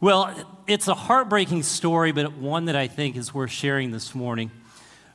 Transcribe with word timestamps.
Well, 0.00 0.34
it's 0.66 0.88
a 0.88 0.94
heartbreaking 0.94 1.64
story, 1.64 2.12
but 2.12 2.32
one 2.32 2.66
that 2.66 2.76
I 2.76 2.86
think 2.86 3.16
is 3.16 3.34
worth 3.34 3.50
sharing 3.50 3.90
this 3.90 4.14
morning. 4.14 4.50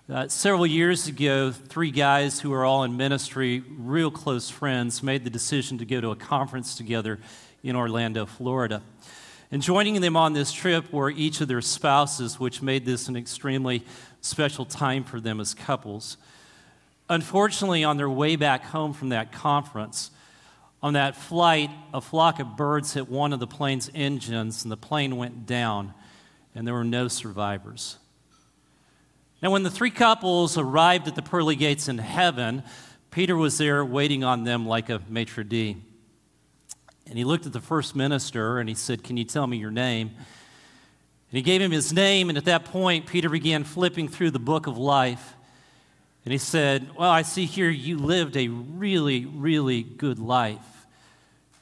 Uh, 0.08 0.28
several 0.28 0.68
years 0.68 1.08
ago, 1.08 1.52
three 1.52 1.90
guys 1.90 2.40
who 2.40 2.54
are 2.54 2.66
all 2.66 2.84
in 2.84 2.96
ministry, 2.96 3.64
real 3.68 4.12
close 4.12 4.52
friends, 4.52 5.02
made 5.02 5.24
the 5.24 5.32
decision 5.32 5.80
to 5.80 5.86
go 5.86 6.00
to 6.00 6.12
a 6.12 6.16
conference 6.16 6.76
together 6.76 7.20
in 7.64 7.76
Orlando, 7.76 8.28
Florida. 8.28 8.84
And 9.54 9.62
joining 9.62 10.02
them 10.02 10.18
on 10.18 10.34
this 10.34 10.52
trip 10.52 10.92
were 10.92 11.12
each 11.12 11.40
of 11.40 11.48
their 11.48 11.62
spouses, 11.62 12.40
which 12.40 12.64
made 12.64 12.86
this 12.86 13.08
an 13.08 13.16
extremely 13.16 13.86
special 14.20 14.66
time 14.66 15.04
for 15.04 15.22
them 15.22 15.40
as 15.40 15.54
couples. 15.54 16.18
Unfortunately, 17.08 17.84
on 17.84 17.98
their 17.98 18.10
way 18.10 18.36
back 18.36 18.64
home 18.64 18.94
from 18.94 19.10
that 19.10 19.32
conference, 19.32 20.10
on 20.82 20.94
that 20.94 21.16
flight, 21.16 21.70
a 21.94 22.02
flock 22.02 22.40
of 22.40 22.58
birds 22.58 22.96
hit 22.96 23.08
one 23.08 23.32
of 23.32 23.40
the 23.40 23.46
plane's 23.46 23.92
engines, 23.94 24.64
and 24.64 24.72
the 24.72 24.76
plane 24.76 25.18
went 25.18 25.46
down, 25.46 25.94
and 26.56 26.66
there 26.66 26.74
were 26.74 26.84
no 26.84 27.08
survivors. 27.08 27.98
Now, 29.44 29.52
when 29.52 29.62
the 29.62 29.70
three 29.70 29.92
couples 29.92 30.58
arrived 30.58 31.08
at 31.08 31.14
the 31.14 31.22
pearly 31.22 31.56
gates 31.56 31.88
in 31.88 32.00
heaven, 32.00 32.64
Peter 33.12 33.38
was 33.38 33.60
there 33.60 33.86
waiting 33.86 34.24
on 34.24 34.46
them 34.46 34.66
like 34.66 34.90
a 34.90 35.00
maitre 35.08 35.44
d'. 35.44 35.78
And 37.14 37.20
he 37.20 37.26
looked 37.26 37.46
at 37.46 37.54
the 37.54 37.62
first 37.62 37.96
minister 37.96 38.58
and 38.58 38.68
he 38.68 38.74
said, 38.74 39.04
Can 39.04 39.18
you 39.18 39.24
tell 39.24 39.46
me 39.46 39.58
your 39.58 39.70
name? 39.70 40.08
And 40.08 41.38
he 41.38 41.44
gave 41.44 41.62
him 41.62 41.70
his 41.70 41.94
name, 41.94 42.30
and 42.30 42.40
at 42.40 42.46
that 42.46 42.66
point, 42.66 43.06
Peter 43.06 43.30
began 43.30 43.64
flipping 43.64 44.08
through 44.08 44.32
the 44.32 44.40
book 44.40 44.66
of 44.66 44.80
life. 44.80 45.36
And 46.26 46.32
he 46.32 46.40
said, 46.40 46.90
Well, 46.98 47.12
I 47.12 47.22
see 47.22 47.46
here 47.46 47.70
you 47.70 48.00
lived 48.00 48.36
a 48.36 48.48
really, 48.48 49.28
really 49.28 49.84
good 49.84 50.18
life. 50.18 50.88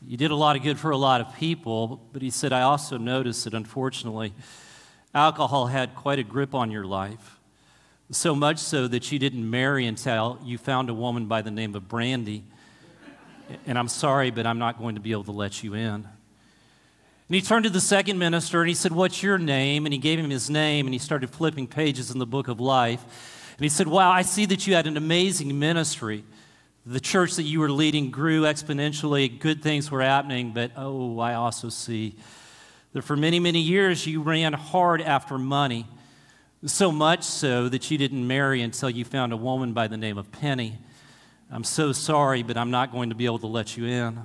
You 0.07 0.15
did 0.15 0.31
a 0.31 0.35
lot 0.35 0.55
of 0.55 0.63
good 0.63 0.79
for 0.79 0.91
a 0.91 0.95
lot 0.97 1.19
of 1.19 1.35
people, 1.35 2.01
but 2.13 2.21
he 2.21 2.29
said, 2.29 2.53
I 2.53 2.61
also 2.61 2.97
noticed 2.97 3.43
that 3.43 3.53
unfortunately, 3.53 4.33
alcohol 5.13 5.67
had 5.67 5.95
quite 5.95 6.17
a 6.17 6.23
grip 6.23 6.55
on 6.55 6.71
your 6.71 6.85
life. 6.85 7.41
So 8.09 8.33
much 8.35 8.59
so 8.59 8.87
that 8.87 9.11
you 9.11 9.19
didn't 9.19 9.49
marry 9.49 9.85
until 9.85 10.39
you 10.45 10.57
found 10.57 10.89
a 10.89 10.93
woman 10.93 11.25
by 11.25 11.41
the 11.41 11.51
name 11.51 11.75
of 11.75 11.89
Brandy. 11.89 12.45
And 13.65 13.77
I'm 13.77 13.87
sorry, 13.87 14.31
but 14.31 14.45
I'm 14.45 14.59
not 14.59 14.77
going 14.77 14.95
to 14.95 15.01
be 15.01 15.11
able 15.11 15.23
to 15.25 15.31
let 15.31 15.63
you 15.63 15.73
in. 15.73 16.07
And 17.31 17.35
he 17.35 17.41
turned 17.41 17.63
to 17.63 17.69
the 17.69 17.79
second 17.79 18.19
minister 18.19 18.59
and 18.59 18.67
he 18.67 18.75
said, 18.75 18.91
What's 18.91 19.23
your 19.23 19.37
name? 19.37 19.85
And 19.85 19.93
he 19.93 19.99
gave 19.99 20.19
him 20.19 20.29
his 20.29 20.49
name 20.49 20.85
and 20.85 20.93
he 20.93 20.99
started 20.99 21.29
flipping 21.29 21.65
pages 21.65 22.11
in 22.11 22.19
the 22.19 22.25
book 22.25 22.49
of 22.49 22.59
life. 22.59 23.01
And 23.57 23.63
he 23.63 23.69
said, 23.69 23.87
Wow, 23.87 24.11
I 24.11 24.23
see 24.23 24.45
that 24.47 24.67
you 24.67 24.75
had 24.75 24.85
an 24.85 24.97
amazing 24.97 25.57
ministry. 25.57 26.25
The 26.85 26.99
church 26.99 27.35
that 27.35 27.43
you 27.43 27.59
were 27.59 27.71
leading 27.71 28.11
grew 28.11 28.41
exponentially. 28.41 29.39
Good 29.39 29.61
things 29.61 29.89
were 29.89 30.01
happening, 30.01 30.51
but 30.51 30.71
oh, 30.75 31.19
I 31.19 31.35
also 31.35 31.69
see 31.69 32.15
that 32.93 33.03
for 33.03 33.15
many, 33.15 33.39
many 33.39 33.61
years 33.61 34.05
you 34.05 34.21
ran 34.21 34.53
hard 34.53 35.01
after 35.01 35.37
money. 35.37 35.85
So 36.65 36.91
much 36.91 37.23
so 37.23 37.69
that 37.69 37.89
you 37.89 37.97
didn't 37.97 38.27
marry 38.27 38.61
until 38.61 38.89
you 38.89 39.05
found 39.05 39.31
a 39.31 39.37
woman 39.37 39.73
by 39.73 39.87
the 39.87 39.97
name 39.97 40.17
of 40.17 40.31
Penny. 40.31 40.79
I'm 41.53 41.65
so 41.65 41.91
sorry, 41.91 42.43
but 42.43 42.55
I'm 42.55 42.71
not 42.71 42.93
going 42.93 43.09
to 43.09 43.15
be 43.15 43.25
able 43.25 43.39
to 43.39 43.47
let 43.47 43.75
you 43.75 43.85
in. 43.85 44.21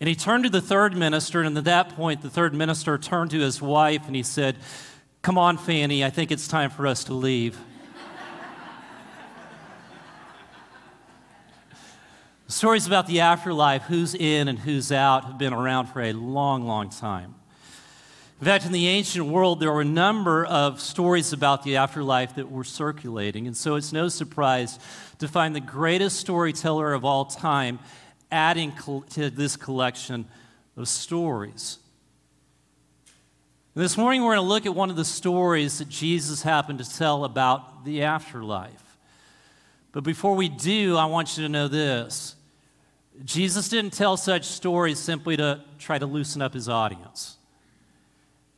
And 0.00 0.08
he 0.08 0.16
turned 0.16 0.42
to 0.44 0.50
the 0.50 0.60
third 0.60 0.96
minister, 0.96 1.42
and 1.42 1.56
at 1.56 1.64
that 1.64 1.90
point, 1.90 2.22
the 2.22 2.30
third 2.30 2.54
minister 2.54 2.98
turned 2.98 3.30
to 3.30 3.38
his 3.38 3.62
wife 3.62 4.06
and 4.06 4.16
he 4.16 4.24
said, 4.24 4.56
Come 5.22 5.38
on, 5.38 5.58
Fanny, 5.58 6.04
I 6.04 6.10
think 6.10 6.32
it's 6.32 6.48
time 6.48 6.70
for 6.70 6.86
us 6.86 7.04
to 7.04 7.14
leave. 7.14 7.56
Stories 12.48 12.88
about 12.88 13.06
the 13.06 13.20
afterlife, 13.20 13.82
who's 13.82 14.14
in 14.14 14.48
and 14.48 14.58
who's 14.58 14.90
out, 14.90 15.24
have 15.24 15.38
been 15.38 15.52
around 15.52 15.86
for 15.86 16.02
a 16.02 16.12
long, 16.12 16.66
long 16.66 16.90
time. 16.90 17.36
In 18.40 18.46
fact, 18.46 18.64
in 18.64 18.72
the 18.72 18.88
ancient 18.88 19.26
world, 19.26 19.60
there 19.60 19.70
were 19.70 19.82
a 19.82 19.84
number 19.84 20.46
of 20.46 20.80
stories 20.80 21.32
about 21.32 21.62
the 21.62 21.76
afterlife 21.76 22.34
that 22.36 22.50
were 22.50 22.64
circulating. 22.64 23.46
And 23.46 23.56
so 23.56 23.76
it's 23.76 23.92
no 23.92 24.08
surprise 24.08 24.78
to 25.20 25.28
find 25.28 25.54
the 25.54 25.60
greatest 25.60 26.18
storyteller 26.18 26.92
of 26.92 27.04
all 27.04 27.24
time 27.24 27.78
adding 28.32 28.72
to 29.10 29.30
this 29.30 29.56
collection 29.56 30.26
of 30.76 30.88
stories. 30.88 31.78
This 33.74 33.96
morning, 33.96 34.22
we're 34.22 34.34
going 34.34 34.44
to 34.44 34.48
look 34.48 34.66
at 34.66 34.74
one 34.74 34.90
of 34.90 34.96
the 34.96 35.04
stories 35.04 35.78
that 35.78 35.88
Jesus 35.88 36.42
happened 36.42 36.80
to 36.80 36.98
tell 36.98 37.24
about 37.24 37.84
the 37.84 38.02
afterlife. 38.02 38.96
But 39.92 40.04
before 40.04 40.34
we 40.34 40.48
do, 40.48 40.96
I 40.96 41.04
want 41.04 41.36
you 41.36 41.44
to 41.44 41.48
know 41.48 41.68
this 41.68 42.34
Jesus 43.24 43.68
didn't 43.68 43.92
tell 43.92 44.16
such 44.16 44.44
stories 44.44 44.98
simply 44.98 45.36
to 45.36 45.60
try 45.78 45.98
to 45.98 46.06
loosen 46.06 46.40
up 46.40 46.54
his 46.54 46.68
audience. 46.68 47.36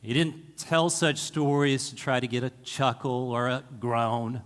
He 0.01 0.13
didn't 0.13 0.57
tell 0.57 0.89
such 0.89 1.17
stories 1.17 1.89
to 1.89 1.95
try 1.95 2.19
to 2.19 2.27
get 2.27 2.43
a 2.43 2.51
chuckle 2.63 3.31
or 3.31 3.47
a 3.47 3.63
groan. 3.79 4.41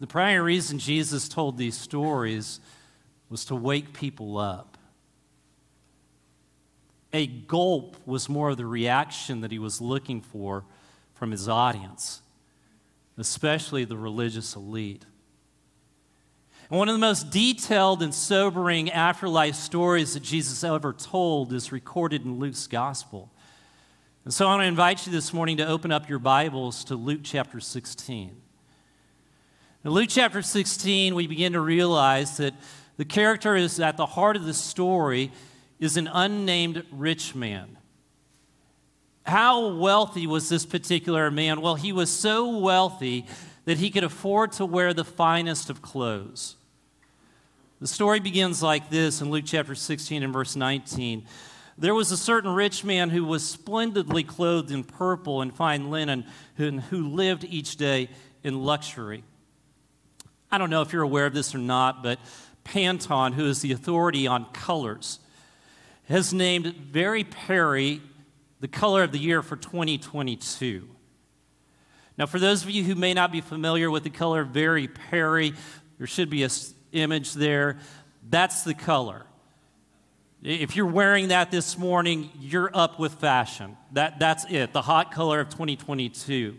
The 0.00 0.06
primary 0.06 0.54
reason 0.54 0.78
Jesus 0.78 1.28
told 1.28 1.58
these 1.58 1.76
stories 1.76 2.60
was 3.28 3.44
to 3.46 3.54
wake 3.54 3.92
people 3.92 4.38
up. 4.38 4.78
A 7.12 7.26
gulp 7.26 7.96
was 8.06 8.28
more 8.28 8.50
of 8.50 8.58
the 8.58 8.66
reaction 8.66 9.40
that 9.40 9.50
he 9.50 9.58
was 9.58 9.80
looking 9.80 10.20
for 10.20 10.64
from 11.14 11.30
his 11.30 11.48
audience, 11.48 12.20
especially 13.16 13.84
the 13.84 13.96
religious 13.96 14.54
elite. 14.54 15.04
One 16.68 16.88
of 16.88 16.94
the 16.94 17.00
most 17.00 17.30
detailed 17.30 18.02
and 18.02 18.14
sobering 18.14 18.90
afterlife 18.90 19.54
stories 19.54 20.12
that 20.12 20.22
Jesus 20.22 20.62
ever 20.62 20.92
told 20.92 21.52
is 21.54 21.72
recorded 21.72 22.26
in 22.26 22.38
Luke's 22.38 22.66
gospel. 22.66 23.32
And 24.24 24.34
so 24.34 24.46
I 24.46 24.50
want 24.50 24.62
to 24.62 24.66
invite 24.66 25.06
you 25.06 25.12
this 25.12 25.32
morning 25.32 25.56
to 25.56 25.66
open 25.66 25.90
up 25.90 26.10
your 26.10 26.18
Bibles 26.18 26.84
to 26.84 26.94
Luke 26.94 27.20
chapter 27.22 27.58
16. 27.58 28.42
In 29.88 29.94
Luke 29.94 30.10
chapter 30.10 30.42
16, 30.42 31.14
we 31.14 31.26
begin 31.26 31.54
to 31.54 31.60
realize 31.60 32.36
that 32.36 32.52
the 32.98 33.06
character 33.06 33.56
is 33.56 33.80
at 33.80 33.96
the 33.96 34.04
heart 34.04 34.36
of 34.36 34.44
the 34.44 34.52
story 34.52 35.32
is 35.80 35.96
an 35.96 36.10
unnamed 36.12 36.84
rich 36.92 37.34
man. 37.34 37.78
How 39.24 39.68
wealthy 39.68 40.26
was 40.26 40.50
this 40.50 40.66
particular 40.66 41.30
man? 41.30 41.62
Well, 41.62 41.76
he 41.76 41.94
was 41.94 42.10
so 42.10 42.58
wealthy 42.58 43.24
that 43.64 43.78
he 43.78 43.88
could 43.88 44.04
afford 44.04 44.52
to 44.52 44.66
wear 44.66 44.92
the 44.92 45.06
finest 45.06 45.70
of 45.70 45.80
clothes. 45.80 46.56
The 47.80 47.86
story 47.86 48.20
begins 48.20 48.62
like 48.62 48.90
this 48.90 49.22
in 49.22 49.30
Luke 49.30 49.44
chapter 49.46 49.74
16 49.74 50.22
and 50.22 50.34
verse 50.34 50.54
19. 50.54 51.24
There 51.78 51.94
was 51.94 52.12
a 52.12 52.18
certain 52.18 52.50
rich 52.50 52.84
man 52.84 53.08
who 53.08 53.24
was 53.24 53.42
splendidly 53.42 54.22
clothed 54.22 54.70
in 54.70 54.84
purple 54.84 55.40
and 55.40 55.50
fine 55.50 55.90
linen, 55.90 56.26
who 56.56 57.08
lived 57.08 57.44
each 57.44 57.78
day 57.78 58.10
in 58.44 58.62
luxury. 58.62 59.24
I 60.50 60.58
don't 60.58 60.70
know 60.70 60.82
if 60.82 60.92
you're 60.92 61.02
aware 61.02 61.26
of 61.26 61.34
this 61.34 61.54
or 61.54 61.58
not, 61.58 62.02
but 62.02 62.18
Pantone, 62.64 63.34
who 63.34 63.46
is 63.46 63.60
the 63.60 63.72
authority 63.72 64.26
on 64.26 64.46
colors, 64.52 65.20
has 66.08 66.32
named 66.32 66.66
Very 66.74 67.24
Peri 67.24 68.00
the 68.60 68.68
color 68.68 69.02
of 69.02 69.12
the 69.12 69.18
year 69.18 69.42
for 69.42 69.56
2022. 69.56 70.88
Now, 72.16 72.26
for 72.26 72.38
those 72.38 72.64
of 72.64 72.70
you 72.70 72.82
who 72.82 72.94
may 72.94 73.14
not 73.14 73.30
be 73.30 73.40
familiar 73.40 73.90
with 73.90 74.02
the 74.02 74.10
color 74.10 74.42
Very 74.42 74.88
Peri, 74.88 75.52
there 75.98 76.06
should 76.06 76.30
be 76.30 76.44
a 76.44 76.48
image 76.92 77.34
there, 77.34 77.78
that's 78.28 78.64
the 78.64 78.74
color. 78.74 79.24
If 80.42 80.76
you're 80.76 80.86
wearing 80.86 81.28
that 81.28 81.50
this 81.50 81.76
morning, 81.76 82.30
you're 82.38 82.70
up 82.72 82.98
with 82.98 83.14
fashion. 83.14 83.76
That, 83.92 84.18
that's 84.18 84.44
it, 84.50 84.72
the 84.72 84.82
hot 84.82 85.12
color 85.12 85.40
of 85.40 85.48
2022. 85.48 86.56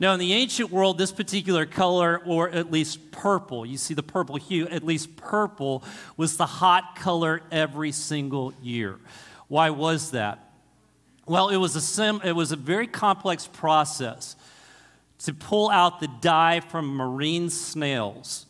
Now, 0.00 0.14
in 0.14 0.18
the 0.18 0.32
ancient 0.32 0.70
world, 0.70 0.96
this 0.96 1.12
particular 1.12 1.66
color, 1.66 2.22
or 2.24 2.48
at 2.48 2.72
least 2.72 3.12
purple, 3.12 3.66
you 3.66 3.76
see 3.76 3.92
the 3.92 4.02
purple 4.02 4.36
hue, 4.36 4.66
at 4.66 4.82
least 4.82 5.14
purple 5.14 5.84
was 6.16 6.38
the 6.38 6.46
hot 6.46 6.96
color 6.96 7.42
every 7.52 7.92
single 7.92 8.54
year. 8.62 8.98
Why 9.48 9.70
was 9.70 10.12
that? 10.12 10.52
Well, 11.26 11.50
it 11.50 11.58
was 11.58 11.76
a, 11.76 11.82
sim, 11.82 12.22
it 12.24 12.32
was 12.32 12.50
a 12.50 12.56
very 12.56 12.86
complex 12.86 13.46
process 13.46 14.36
to 15.18 15.34
pull 15.34 15.70
out 15.70 16.00
the 16.00 16.08
dye 16.22 16.60
from 16.60 16.96
marine 16.96 17.50
snails 17.50 18.46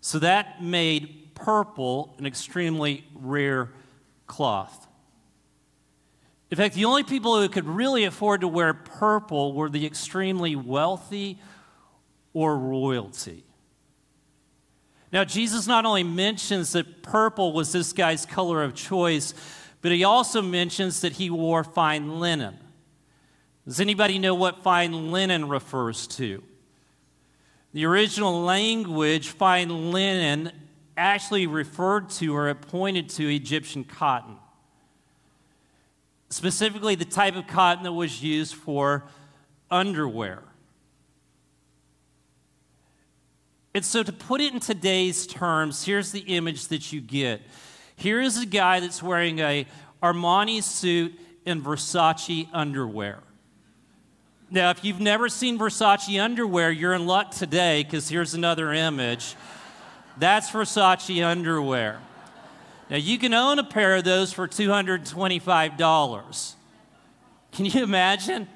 so 0.00 0.18
that 0.20 0.62
made 0.62 1.34
purple 1.34 2.14
an 2.18 2.24
extremely 2.24 3.04
rare 3.14 3.68
cloth. 4.26 4.87
In 6.50 6.56
fact, 6.56 6.74
the 6.74 6.86
only 6.86 7.02
people 7.02 7.40
who 7.40 7.48
could 7.48 7.66
really 7.66 8.04
afford 8.04 8.40
to 8.40 8.48
wear 8.48 8.72
purple 8.72 9.52
were 9.52 9.68
the 9.68 9.84
extremely 9.84 10.56
wealthy 10.56 11.38
or 12.32 12.56
royalty. 12.56 13.44
Now, 15.12 15.24
Jesus 15.24 15.66
not 15.66 15.84
only 15.84 16.02
mentions 16.04 16.72
that 16.72 17.02
purple 17.02 17.52
was 17.52 17.72
this 17.72 17.92
guy's 17.92 18.26
color 18.26 18.62
of 18.62 18.74
choice, 18.74 19.34
but 19.80 19.92
he 19.92 20.04
also 20.04 20.42
mentions 20.42 21.00
that 21.02 21.14
he 21.14 21.30
wore 21.30 21.64
fine 21.64 22.18
linen. 22.18 22.58
Does 23.66 23.80
anybody 23.80 24.18
know 24.18 24.34
what 24.34 24.62
fine 24.62 25.12
linen 25.12 25.48
refers 25.48 26.06
to? 26.08 26.42
The 27.74 27.84
original 27.84 28.42
language, 28.42 29.28
fine 29.28 29.92
linen, 29.92 30.52
actually 30.96 31.46
referred 31.46 32.10
to 32.10 32.34
or 32.34 32.52
pointed 32.54 33.10
to 33.10 33.28
Egyptian 33.28 33.84
cotton. 33.84 34.36
Specifically, 36.30 36.94
the 36.94 37.04
type 37.04 37.36
of 37.36 37.46
cotton 37.46 37.84
that 37.84 37.92
was 37.92 38.22
used 38.22 38.54
for 38.54 39.04
underwear. 39.70 40.42
And 43.74 43.84
so, 43.84 44.02
to 44.02 44.12
put 44.12 44.40
it 44.40 44.52
in 44.52 44.60
today's 44.60 45.26
terms, 45.26 45.84
here's 45.84 46.10
the 46.10 46.20
image 46.20 46.68
that 46.68 46.92
you 46.92 47.00
get. 47.00 47.40
Here 47.96 48.20
is 48.20 48.40
a 48.40 48.46
guy 48.46 48.80
that's 48.80 49.02
wearing 49.02 49.38
a 49.38 49.66
Armani 50.02 50.62
suit 50.62 51.18
and 51.46 51.62
Versace 51.64 52.48
underwear. 52.52 53.20
Now, 54.50 54.70
if 54.70 54.84
you've 54.84 55.00
never 55.00 55.28
seen 55.28 55.58
Versace 55.58 56.22
underwear, 56.22 56.70
you're 56.70 56.94
in 56.94 57.06
luck 57.06 57.32
today 57.32 57.82
because 57.82 58.08
here's 58.08 58.34
another 58.34 58.72
image. 58.72 59.34
That's 60.16 60.50
Versace 60.50 61.24
underwear. 61.24 62.00
Now, 62.90 62.96
you 62.96 63.18
can 63.18 63.34
own 63.34 63.58
a 63.58 63.64
pair 63.64 63.96
of 63.96 64.04
those 64.04 64.32
for 64.32 64.48
$225. 64.48 66.54
Can 67.52 67.64
you 67.64 67.82
imagine? 67.82 68.48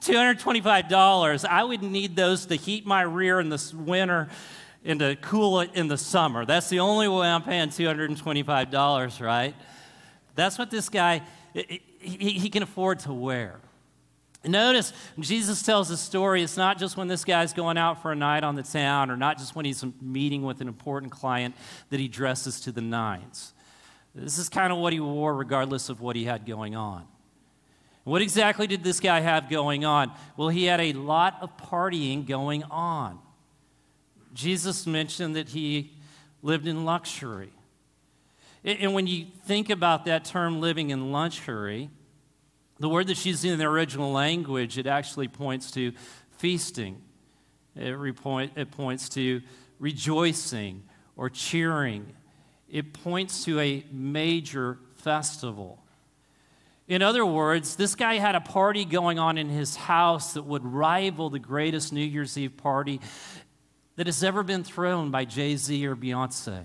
$225. 0.00 1.44
I 1.44 1.64
would 1.64 1.82
need 1.82 2.16
those 2.16 2.46
to 2.46 2.56
heat 2.56 2.86
my 2.86 3.02
rear 3.02 3.40
in 3.40 3.48
the 3.48 3.72
winter 3.76 4.28
and 4.84 5.00
to 5.00 5.16
cool 5.16 5.60
it 5.60 5.70
in 5.74 5.88
the 5.88 5.98
summer. 5.98 6.44
That's 6.44 6.68
the 6.68 6.80
only 6.80 7.08
way 7.08 7.26
I'm 7.26 7.42
paying 7.42 7.68
$225, 7.68 9.20
right? 9.20 9.54
That's 10.34 10.58
what 10.58 10.70
this 10.70 10.88
guy, 10.88 11.22
he, 11.52 12.48
can 12.48 12.62
afford 12.62 13.00
to 13.00 13.12
wear. 13.12 13.60
Notice 14.44 14.92
Jesus 15.18 15.62
tells 15.62 15.90
a 15.90 15.96
story. 15.96 16.42
It's 16.42 16.56
not 16.56 16.78
just 16.78 16.96
when 16.96 17.08
this 17.08 17.24
guy's 17.24 17.52
going 17.52 17.76
out 17.76 18.02
for 18.02 18.12
a 18.12 18.16
night 18.16 18.44
on 18.44 18.54
the 18.54 18.62
town 18.62 19.10
or 19.10 19.16
not 19.16 19.36
just 19.36 19.56
when 19.56 19.64
he's 19.64 19.84
meeting 20.00 20.42
with 20.42 20.60
an 20.60 20.68
important 20.68 21.12
client 21.12 21.56
that 21.90 21.98
he 21.98 22.06
dresses 22.06 22.60
to 22.62 22.72
the 22.72 22.80
nines. 22.80 23.52
This 24.14 24.38
is 24.38 24.48
kind 24.48 24.72
of 24.72 24.78
what 24.78 24.92
he 24.92 25.00
wore, 25.00 25.34
regardless 25.34 25.88
of 25.88 26.00
what 26.00 26.16
he 26.16 26.24
had 26.24 26.46
going 26.46 26.74
on. 26.74 27.06
What 28.04 28.22
exactly 28.22 28.66
did 28.66 28.82
this 28.82 29.00
guy 29.00 29.20
have 29.20 29.50
going 29.50 29.84
on? 29.84 30.12
Well, 30.36 30.48
he 30.48 30.64
had 30.64 30.80
a 30.80 30.94
lot 30.94 31.36
of 31.42 31.56
partying 31.58 32.26
going 32.26 32.62
on. 32.64 33.18
Jesus 34.32 34.86
mentioned 34.86 35.36
that 35.36 35.50
he 35.50 35.92
lived 36.42 36.66
in 36.66 36.84
luxury. 36.84 37.50
And 38.64 38.94
when 38.94 39.06
you 39.06 39.26
think 39.44 39.70
about 39.70 40.04
that 40.06 40.24
term 40.24 40.60
living 40.60 40.90
in 40.90 41.12
luxury, 41.12 41.90
the 42.78 42.88
word 42.88 43.08
that's 43.08 43.24
used 43.26 43.44
in 43.44 43.58
the 43.58 43.64
original 43.66 44.12
language, 44.12 44.78
it 44.78 44.86
actually 44.86 45.28
points 45.28 45.70
to 45.72 45.92
feasting. 46.38 47.02
It, 47.76 47.94
repoint, 47.94 48.56
it 48.56 48.70
points 48.70 49.08
to 49.10 49.42
rejoicing 49.78 50.82
or 51.16 51.30
cheering. 51.30 52.14
It 52.70 52.92
points 52.92 53.44
to 53.44 53.58
a 53.60 53.84
major 53.90 54.78
festival. 54.96 55.82
In 56.86 57.02
other 57.02 57.24
words, 57.24 57.76
this 57.76 57.94
guy 57.94 58.14
had 58.14 58.34
a 58.34 58.40
party 58.40 58.84
going 58.84 59.18
on 59.18 59.36
in 59.36 59.48
his 59.48 59.76
house 59.76 60.34
that 60.34 60.44
would 60.44 60.64
rival 60.64 61.28
the 61.28 61.38
greatest 61.38 61.92
New 61.92 62.04
Year's 62.04 62.36
Eve 62.38 62.56
party 62.56 63.00
that 63.96 64.06
has 64.06 64.24
ever 64.24 64.42
been 64.42 64.64
thrown 64.64 65.10
by 65.10 65.24
Jay 65.24 65.56
Z 65.56 65.86
or 65.86 65.94
Beyonce. 65.94 66.64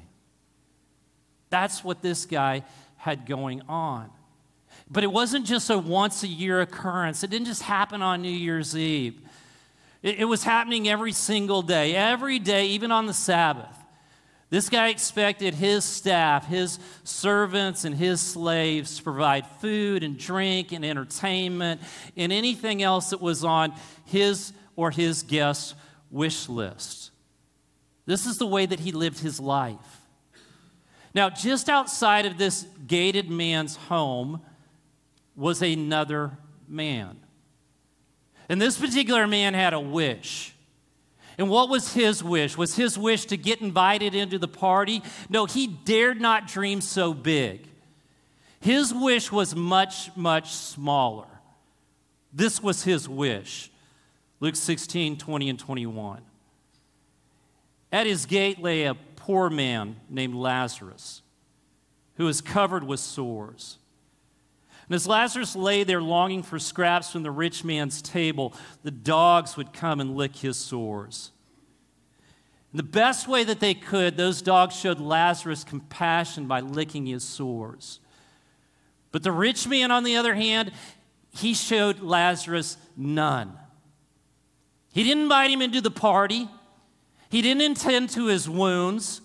That's 1.49 1.83
what 1.83 2.01
this 2.01 2.25
guy 2.25 2.63
had 2.95 3.25
going 3.25 3.61
on. 3.67 4.09
But 4.89 5.03
it 5.03 5.11
wasn't 5.11 5.45
just 5.45 5.69
a 5.69 5.77
once 5.77 6.23
a 6.23 6.27
year 6.27 6.61
occurrence, 6.61 7.23
it 7.23 7.29
didn't 7.29 7.47
just 7.47 7.63
happen 7.63 8.01
on 8.01 8.21
New 8.21 8.29
Year's 8.29 8.77
Eve. 8.77 9.19
It, 10.01 10.19
it 10.19 10.25
was 10.25 10.43
happening 10.43 10.87
every 10.87 11.11
single 11.11 11.61
day, 11.61 11.95
every 11.95 12.39
day, 12.39 12.67
even 12.67 12.91
on 12.91 13.07
the 13.07 13.13
Sabbath. 13.13 13.82
This 14.53 14.69
guy 14.69 14.89
expected 14.89 15.55
his 15.55 15.83
staff, 15.83 16.45
his 16.45 16.77
servants, 17.03 17.85
and 17.85 17.95
his 17.95 18.21
slaves 18.21 18.97
to 18.97 19.03
provide 19.03 19.47
food 19.47 20.03
and 20.03 20.15
drink 20.15 20.71
and 20.71 20.85
entertainment 20.85 21.81
and 22.15 22.31
anything 22.31 22.83
else 22.83 23.09
that 23.09 23.19
was 23.19 23.43
on 23.43 23.73
his 24.05 24.53
or 24.75 24.91
his 24.91 25.23
guests' 25.23 25.73
wish 26.11 26.47
list. 26.47 27.09
This 28.05 28.27
is 28.27 28.37
the 28.37 28.45
way 28.45 28.67
that 28.67 28.81
he 28.81 28.91
lived 28.91 29.17
his 29.17 29.39
life. 29.39 30.01
Now, 31.15 31.31
just 31.31 31.67
outside 31.67 32.27
of 32.27 32.37
this 32.37 32.67
gated 32.85 33.31
man's 33.31 33.75
home 33.75 34.39
was 35.35 35.63
another 35.63 36.37
man. 36.67 37.19
And 38.47 38.61
this 38.61 38.77
particular 38.77 39.25
man 39.25 39.55
had 39.55 39.73
a 39.73 39.79
wish. 39.79 40.52
And 41.37 41.49
what 41.49 41.69
was 41.69 41.93
his 41.93 42.23
wish? 42.23 42.57
Was 42.57 42.75
his 42.75 42.97
wish 42.97 43.25
to 43.25 43.37
get 43.37 43.61
invited 43.61 44.13
into 44.13 44.37
the 44.37 44.47
party? 44.47 45.01
No, 45.29 45.45
he 45.45 45.67
dared 45.67 46.21
not 46.21 46.47
dream 46.47 46.81
so 46.81 47.13
big. 47.13 47.67
His 48.59 48.93
wish 48.93 49.31
was 49.31 49.55
much, 49.55 50.15
much 50.15 50.51
smaller. 50.51 51.27
This 52.31 52.61
was 52.61 52.83
his 52.83 53.09
wish. 53.09 53.71
Luke 54.39 54.55
16, 54.55 55.17
20, 55.17 55.49
and 55.49 55.59
21. 55.59 56.21
At 57.91 58.07
his 58.07 58.25
gate 58.25 58.61
lay 58.61 58.83
a 58.83 58.95
poor 58.95 59.49
man 59.49 59.97
named 60.09 60.35
Lazarus, 60.35 61.21
who 62.15 62.25
was 62.25 62.41
covered 62.41 62.83
with 62.83 62.99
sores. 62.99 63.77
And 64.87 64.95
as 64.95 65.07
Lazarus 65.07 65.55
lay 65.55 65.83
there 65.83 66.01
longing 66.01 66.43
for 66.43 66.59
scraps 66.59 67.11
from 67.11 67.23
the 67.23 67.31
rich 67.31 67.63
man's 67.63 68.01
table, 68.01 68.53
the 68.83 68.91
dogs 68.91 69.55
would 69.55 69.73
come 69.73 69.99
and 69.99 70.15
lick 70.15 70.35
his 70.37 70.57
sores. 70.57 71.31
The 72.73 72.83
best 72.83 73.27
way 73.27 73.43
that 73.43 73.59
they 73.59 73.75
could, 73.75 74.17
those 74.17 74.41
dogs 74.41 74.75
showed 74.75 74.99
Lazarus 74.99 75.63
compassion 75.63 76.47
by 76.47 76.59
licking 76.59 77.05
his 77.05 77.23
sores. 77.23 77.99
But 79.11 79.21
the 79.21 79.31
rich 79.31 79.67
man, 79.67 79.91
on 79.91 80.03
the 80.03 80.15
other 80.15 80.33
hand, 80.33 80.71
he 81.31 81.53
showed 81.53 81.99
Lazarus 81.99 82.77
none. 82.97 83.57
He 84.91 85.03
didn't 85.03 85.23
invite 85.23 85.51
him 85.51 85.61
into 85.61 85.81
the 85.81 85.91
party. 85.91 86.49
He 87.29 87.41
didn't 87.41 87.77
attend 87.77 88.09
to 88.11 88.25
his 88.25 88.49
wounds. 88.49 89.21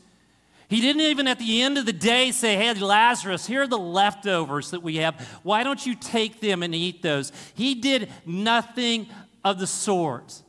He 0.69 0.83
didn't 0.83 1.01
even 1.01 1.27
at 1.27 1.39
the 1.39 1.63
end 1.63 1.79
of 1.79 1.87
the 1.87 1.95
day 1.95 2.31
say, 2.31 2.57
Hey, 2.57 2.75
Lazarus, 2.75 3.47
here 3.47 3.63
are 3.63 3.67
the 3.67 3.79
leftovers 3.79 4.71
that 4.73 4.83
we 4.83 4.97
have. 4.97 5.21
Why 5.43 5.65
don't 5.65 5.85
you 5.85 5.95
take 5.95 6.41
them 6.41 6.63
and 6.63 6.75
eat 6.75 7.03
those? 7.03 7.33
He 7.55 7.75
did 7.75 8.11
nothing 8.27 9.09
of 9.45 9.59
the 9.59 9.67
sort. 9.67 10.43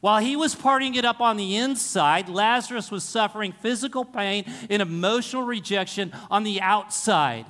While 0.00 0.20
he 0.20 0.36
was 0.36 0.54
partying 0.54 0.96
it 0.96 1.04
up 1.04 1.20
on 1.20 1.36
the 1.36 1.56
inside, 1.56 2.28
Lazarus 2.28 2.90
was 2.90 3.04
suffering 3.04 3.52
physical 3.52 4.04
pain 4.04 4.44
and 4.68 4.82
emotional 4.82 5.44
rejection 5.44 6.12
on 6.30 6.42
the 6.42 6.60
outside. 6.60 7.46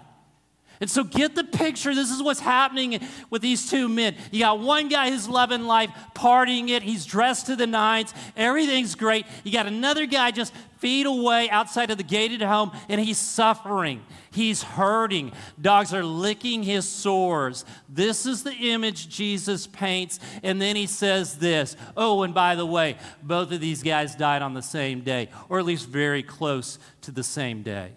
And 0.81 0.91
so 0.91 1.05
get 1.05 1.35
the 1.35 1.45
picture. 1.45 1.95
This 1.95 2.11
is 2.11 2.23
what's 2.23 2.41
happening 2.41 3.01
with 3.31 3.41
these 3.41 3.71
two 3.71 3.89
men. 3.89 4.15
You 4.31 4.41
got 4.41 4.61
one 4.61 4.89
guy 4.89 5.11
who's 5.11 5.29
loving 5.29 5.63
life, 5.63 5.91
partying 6.15 6.69
it. 6.69 6.83
He's 6.83 7.07
dressed 7.07 7.47
to 7.47 7.57
the 7.57 7.67
nines. 7.67 8.13
Everything's 8.37 8.95
great. 8.95 9.27
You 9.43 9.53
got 9.53 9.67
another 9.67 10.05
guy 10.05 10.31
just 10.33 10.53
feet 10.87 11.05
away 11.05 11.51
outside 11.51 11.91
of 11.91 11.99
the 11.99 12.05
gated 12.05 12.41
home, 12.41 12.71
and 12.89 13.01
he's 13.01 13.19
suffering. 13.19 14.01
He's 14.31 14.63
hurting. 14.63 15.33
Dogs 15.61 15.93
are 15.93 16.05
licking 16.05 16.63
his 16.63 16.89
sores. 16.89 17.65
This 17.89 18.25
is 18.25 18.45
the 18.45 18.53
image 18.53 19.09
Jesus 19.09 19.67
paints. 19.67 20.21
And 20.45 20.63
then 20.63 20.77
he 20.77 20.87
says 20.87 21.39
this 21.39 21.77
Oh, 21.97 22.23
and 22.23 22.33
by 22.33 22.55
the 22.55 22.65
way, 22.65 22.99
both 23.21 23.51
of 23.51 23.61
these 23.61 23.83
guys 23.83 24.15
died 24.15 24.43
on 24.43 24.55
the 24.55 24.63
same 24.63 25.01
day, 25.01 25.29
or 25.49 25.59
at 25.59 25.65
least 25.65 25.89
very 25.89 26.23
close 26.23 26.79
to 27.01 27.11
the 27.11 27.25
same 27.25 27.65
day. 27.65 27.91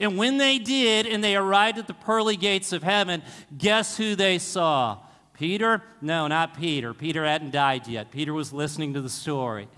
And 0.00 0.18
when 0.18 0.36
they 0.36 0.58
did, 0.58 1.06
and 1.06 1.22
they 1.22 1.36
arrived 1.36 1.78
at 1.78 1.86
the 1.86 1.94
pearly 1.94 2.36
gates 2.36 2.72
of 2.72 2.82
heaven, 2.82 3.22
guess 3.56 3.96
who 3.96 4.16
they 4.16 4.40
saw? 4.40 4.98
Peter? 5.34 5.80
No, 6.00 6.26
not 6.26 6.58
Peter. 6.58 6.92
Peter 6.92 7.24
hadn't 7.24 7.52
died 7.52 7.86
yet. 7.86 8.10
Peter 8.10 8.34
was 8.34 8.52
listening 8.52 8.94
to 8.94 9.00
the 9.00 9.08
story. 9.08 9.68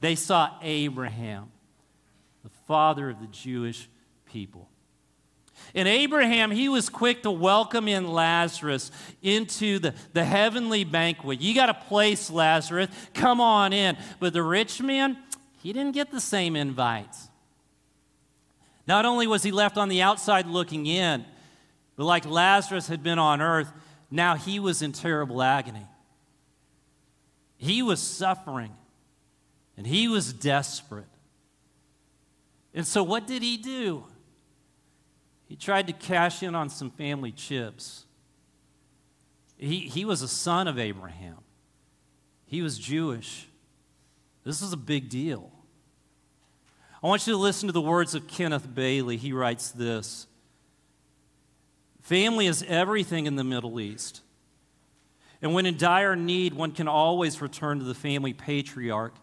They 0.00 0.14
saw 0.14 0.50
Abraham, 0.62 1.50
the 2.42 2.50
father 2.66 3.10
of 3.10 3.20
the 3.20 3.26
Jewish 3.26 3.88
people. 4.24 4.68
And 5.74 5.86
Abraham, 5.86 6.50
he 6.50 6.68
was 6.68 6.88
quick 6.88 7.22
to 7.22 7.30
welcome 7.30 7.86
in 7.86 8.10
Lazarus 8.10 8.90
into 9.22 9.78
the, 9.78 9.94
the 10.14 10.24
heavenly 10.24 10.84
banquet. 10.84 11.40
You 11.40 11.54
got 11.54 11.68
a 11.68 11.74
place, 11.74 12.30
Lazarus. 12.30 12.88
Come 13.12 13.40
on 13.40 13.72
in. 13.74 13.98
But 14.18 14.32
the 14.32 14.42
rich 14.42 14.80
man, 14.80 15.18
he 15.62 15.72
didn't 15.72 15.92
get 15.92 16.10
the 16.10 16.20
same 16.20 16.56
invites. 16.56 17.28
Not 18.86 19.04
only 19.04 19.26
was 19.26 19.42
he 19.42 19.52
left 19.52 19.76
on 19.76 19.90
the 19.90 20.02
outside 20.02 20.46
looking 20.46 20.86
in, 20.86 21.24
but 21.96 22.04
like 22.04 22.24
Lazarus 22.24 22.88
had 22.88 23.02
been 23.02 23.18
on 23.18 23.42
earth, 23.42 23.70
now 24.10 24.34
he 24.34 24.58
was 24.58 24.80
in 24.80 24.92
terrible 24.92 25.42
agony. 25.42 25.86
He 27.58 27.82
was 27.82 28.00
suffering 28.00 28.74
and 29.80 29.86
he 29.86 30.08
was 30.08 30.34
desperate. 30.34 31.08
And 32.74 32.86
so, 32.86 33.02
what 33.02 33.26
did 33.26 33.40
he 33.40 33.56
do? 33.56 34.04
He 35.48 35.56
tried 35.56 35.86
to 35.86 35.94
cash 35.94 36.42
in 36.42 36.54
on 36.54 36.68
some 36.68 36.90
family 36.90 37.32
chips. 37.32 38.04
He, 39.56 39.78
he 39.78 40.04
was 40.04 40.20
a 40.20 40.28
son 40.28 40.68
of 40.68 40.78
Abraham. 40.78 41.38
He 42.44 42.60
was 42.60 42.78
Jewish. 42.78 43.48
This 44.44 44.60
is 44.60 44.74
a 44.74 44.76
big 44.76 45.08
deal. 45.08 45.50
I 47.02 47.06
want 47.06 47.26
you 47.26 47.32
to 47.32 47.38
listen 47.38 47.66
to 47.68 47.72
the 47.72 47.80
words 47.80 48.14
of 48.14 48.28
Kenneth 48.28 48.74
Bailey. 48.74 49.16
He 49.16 49.32
writes 49.32 49.70
this 49.70 50.26
Family 52.02 52.46
is 52.46 52.62
everything 52.68 53.24
in 53.24 53.36
the 53.36 53.44
Middle 53.44 53.80
East. 53.80 54.20
And 55.40 55.54
when 55.54 55.64
in 55.64 55.78
dire 55.78 56.16
need, 56.16 56.52
one 56.52 56.72
can 56.72 56.86
always 56.86 57.40
return 57.40 57.78
to 57.78 57.86
the 57.86 57.94
family 57.94 58.34
patriarch 58.34 59.14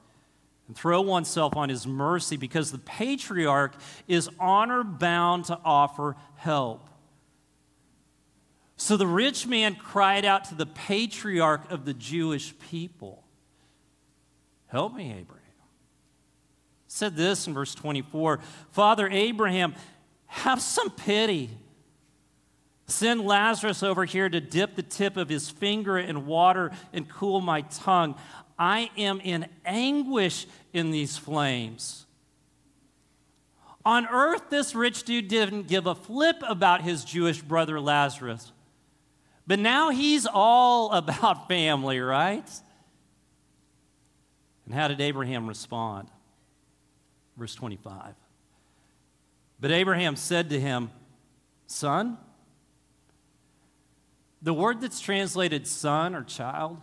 and 0.68 0.76
throw 0.76 1.02
oneself 1.02 1.56
on 1.56 1.70
his 1.70 1.88
mercy 1.88 2.38
because 2.38 2.72
the 2.72 2.78
patriarch 2.78 3.74
is 4.08 4.30
honor 4.40 4.84
bound 4.84 5.46
to 5.46 5.60
offer 5.64 6.16
help. 6.36 6.90
So 8.76 8.96
the 8.98 9.08
rich 9.08 9.48
man 9.48 9.76
cried 9.76 10.26
out 10.26 10.46
to 10.46 10.56
the 10.56 10.66
patriarch 10.66 11.72
of 11.72 11.86
the 11.86 11.94
Jewish 11.94 12.58
people 12.60 13.24
Help 14.68 14.94
me, 14.94 15.06
Abraham. 15.12 15.44
Said 16.88 17.16
this 17.16 17.48
in 17.48 17.54
verse 17.54 17.74
24 17.74 18.40
Father 18.72 19.08
Abraham, 19.10 19.74
have 20.28 20.62
some 20.62 20.92
pity. 20.92 21.50
Send 22.90 23.26
Lazarus 23.26 23.84
over 23.84 24.06
here 24.06 24.30
to 24.30 24.40
dip 24.40 24.76
the 24.76 24.84
tip 24.84 25.18
of 25.18 25.28
his 25.28 25.50
finger 25.50 25.98
in 25.98 26.26
water 26.26 26.72
and 26.94 27.10
cool 27.10 27.42
my 27.42 27.62
tongue. 27.62 28.16
I 28.58 28.90
am 28.98 29.20
in 29.22 29.48
anguish 29.66 30.48
in 30.74 30.92
these 30.92 31.18
flames. 31.18 32.06
On 33.86 34.06
earth, 34.08 34.50
this 34.50 34.76
rich 34.76 35.04
dude 35.04 35.28
didn't 35.28 35.68
give 35.68 35.86
a 35.86 35.96
flip 35.96 36.42
about 36.48 36.82
his 36.82 37.06
Jewish 37.06 37.42
brother 37.42 37.80
Lazarus. 37.80 38.52
But 39.46 39.60
now 39.60 39.92
he's 39.92 40.26
all 40.26 40.92
about 40.92 41.48
family, 41.48 42.00
right? 42.00 42.50
And 44.66 44.74
how 44.74 44.90
did 44.90 45.00
Abraham 45.00 45.48
respond? 45.48 46.10
Verse 47.38 47.56
25. 47.56 48.16
But 49.60 49.72
Abraham 49.72 50.16
said 50.16 50.50
to 50.50 50.60
him, 50.60 50.92
Son, 51.68 52.18
the 54.42 54.54
word 54.54 54.82
that's 54.82 55.00
translated 55.00 55.66
son 55.66 56.14
or 56.14 56.24
child 56.24 56.78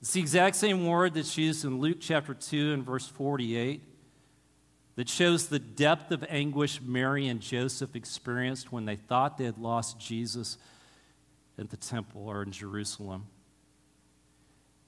it's 0.00 0.12
the 0.12 0.20
exact 0.20 0.56
same 0.56 0.86
word 0.86 1.14
that's 1.14 1.36
used 1.36 1.64
in 1.64 1.80
Luke 1.80 1.98
chapter 2.00 2.34
2 2.34 2.72
and 2.72 2.84
verse 2.84 3.06
48 3.08 3.82
that 4.94 5.08
shows 5.08 5.48
the 5.48 5.58
depth 5.58 6.10
of 6.10 6.24
anguish 6.28 6.80
Mary 6.80 7.28
and 7.28 7.40
Joseph 7.40 7.96
experienced 7.96 8.72
when 8.72 8.84
they 8.84 8.96
thought 8.96 9.38
they 9.38 9.44
had 9.44 9.58
lost 9.58 9.98
Jesus 9.98 10.58
at 11.58 11.70
the 11.70 11.76
temple 11.76 12.28
or 12.28 12.42
in 12.42 12.52
Jerusalem. 12.52 13.26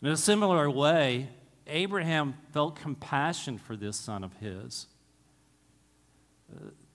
In 0.02 0.09
a 0.09 0.17
similar 0.17 0.71
way, 0.71 1.29
Abraham 1.67 2.35
felt 2.52 2.76
compassion 2.76 3.59
for 3.59 3.76
this 3.76 3.97
son 3.97 4.25
of 4.25 4.33
his. 4.35 4.87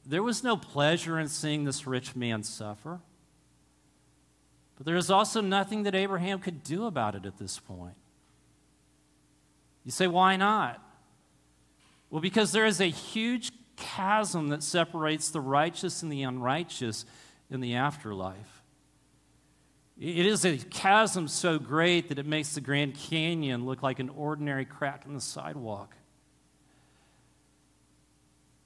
There 0.06 0.24
was 0.24 0.44
no 0.44 0.58
pleasure 0.58 1.20
in 1.20 1.28
seeing 1.28 1.64
this 1.64 1.86
rich 1.86 2.16
man 2.16 2.44
suffer. 2.44 3.00
But 4.76 4.86
there 4.86 4.98
is 4.98 5.10
also 5.10 5.42
nothing 5.42 5.84
that 5.84 5.96
Abraham 5.96 6.40
could 6.40 6.64
do 6.64 6.86
about 6.86 7.16
it 7.16 7.26
at 7.26 7.38
this 7.38 7.60
point. 7.60 7.96
You 9.86 9.92
say, 9.92 10.08
why 10.08 10.36
not? 10.36 10.82
Well, 12.10 12.22
because 12.22 12.52
there 12.52 12.66
is 12.66 12.82
a 12.82 12.90
huge 12.90 13.52
chasm 13.78 14.50
that 14.50 14.64
separates 14.64 15.30
the 15.30 15.42
righteous 15.42 16.02
and 16.02 16.12
the 16.12 16.24
unrighteous 16.24 17.06
in 17.50 17.62
the 17.62 17.76
afterlife. 17.76 18.64
It 20.00 20.26
is 20.26 20.44
a 20.44 20.58
chasm 20.58 21.28
so 21.28 21.58
great 21.58 22.10
that 22.10 22.20
it 22.20 22.26
makes 22.26 22.54
the 22.54 22.62
Grand 22.62 22.96
Canyon 22.96 23.66
look 23.66 23.82
like 23.82 24.00
an 24.00 24.10
ordinary 24.10 24.66
crack 24.66 25.06
in 25.06 25.14
the 25.14 25.22
sidewalk. 25.22 25.96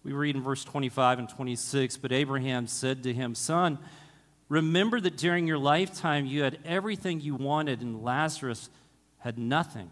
We 0.03 0.13
read 0.13 0.35
in 0.35 0.41
verse 0.41 0.63
25 0.63 1.19
and 1.19 1.29
26 1.29 1.97
But 1.97 2.11
Abraham 2.11 2.65
said 2.65 3.03
to 3.03 3.13
him, 3.13 3.35
Son, 3.35 3.77
remember 4.47 4.99
that 5.01 5.17
during 5.17 5.45
your 5.45 5.59
lifetime 5.59 6.25
you 6.25 6.41
had 6.41 6.57
everything 6.65 7.21
you 7.21 7.35
wanted, 7.35 7.81
and 7.81 8.03
Lazarus 8.03 8.69
had 9.19 9.37
nothing. 9.37 9.91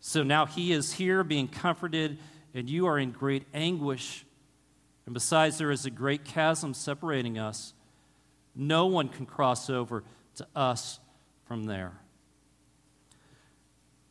So 0.00 0.22
now 0.22 0.46
he 0.46 0.72
is 0.72 0.94
here 0.94 1.24
being 1.24 1.48
comforted, 1.48 2.18
and 2.54 2.68
you 2.68 2.86
are 2.86 2.98
in 2.98 3.10
great 3.10 3.44
anguish. 3.52 4.24
And 5.06 5.14
besides, 5.14 5.58
there 5.58 5.70
is 5.70 5.86
a 5.86 5.90
great 5.90 6.24
chasm 6.24 6.74
separating 6.74 7.38
us. 7.38 7.74
No 8.54 8.86
one 8.86 9.08
can 9.08 9.26
cross 9.26 9.70
over 9.70 10.04
to 10.36 10.46
us 10.54 11.00
from 11.46 11.64
there. 11.64 11.92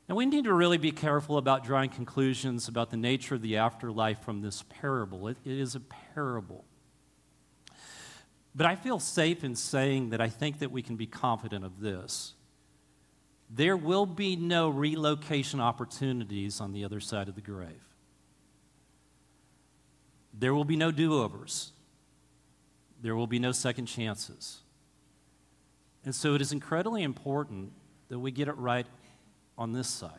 Now, 0.09 0.15
we 0.15 0.25
need 0.25 0.45
to 0.45 0.53
really 0.53 0.77
be 0.77 0.91
careful 0.91 1.37
about 1.37 1.65
drawing 1.65 1.89
conclusions 1.89 2.69
about 2.69 2.91
the 2.91 2.97
nature 2.97 3.35
of 3.35 3.41
the 3.41 3.57
afterlife 3.57 4.21
from 4.21 4.41
this 4.41 4.63
parable. 4.69 5.27
it, 5.27 5.37
it 5.43 5.59
is 5.59 5.75
a 5.75 5.81
parable. 5.81 6.63
But 8.55 8.65
I 8.65 8.75
feel 8.75 8.99
safe 8.99 9.43
in 9.43 9.55
saying 9.55 10.11
that 10.11 10.21
I 10.21 10.29
think 10.29 10.59
that 10.59 10.71
we 10.71 10.81
can 10.81 10.95
be 10.95 11.05
confident 11.05 11.65
of 11.65 11.81
this 11.81 12.33
there 13.49 13.77
will 13.77 14.05
be 14.05 14.35
no 14.35 14.69
relocation 14.69 15.59
opportunities 15.59 16.59
on 16.59 16.73
the 16.73 16.83
other 16.83 16.99
side 16.99 17.29
of 17.29 17.35
the 17.35 17.41
grave. 17.41 17.81
There 20.33 20.53
will 20.53 20.65
be 20.65 20.75
no 20.75 20.91
do 20.91 21.21
overs. 21.21 21.71
There 23.01 23.15
will 23.15 23.27
be 23.27 23.39
no 23.39 23.51
second 23.51 23.85
chances. 23.85 24.59
And 26.03 26.13
so 26.13 26.35
it 26.35 26.41
is 26.41 26.51
incredibly 26.51 27.03
important 27.03 27.71
that 28.09 28.19
we 28.19 28.31
get 28.31 28.47
it 28.47 28.57
right 28.57 28.85
on 29.57 29.73
this 29.73 29.87
side. 29.87 30.11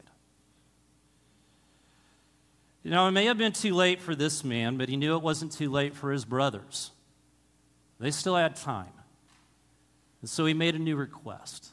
You 2.83 2.91
know, 2.91 3.07
it 3.07 3.13
may 3.13 3.27
have 3.27 3.39
been 3.39 3.53
too 3.53 3.75
late 3.75 4.01
for 4.01 4.15
this 4.15 4.43
man, 4.43 4.77
but 4.77 4.89
he 4.89 4.97
knew 4.97 5.17
it 5.17 5.23
wasn't 5.23 5.53
too 5.53 5.71
late 5.71 5.95
for 5.95 6.11
his 6.13 6.25
brothers. 6.25 6.91
They 8.01 8.11
still 8.11 8.37
had 8.37 8.57
time. 8.57 8.93
And 10.21 10.31
so 10.31 10.47
he 10.47 10.55
made 10.55 10.75
a 10.75 10.79
new 10.79 10.97
request. 10.97 11.71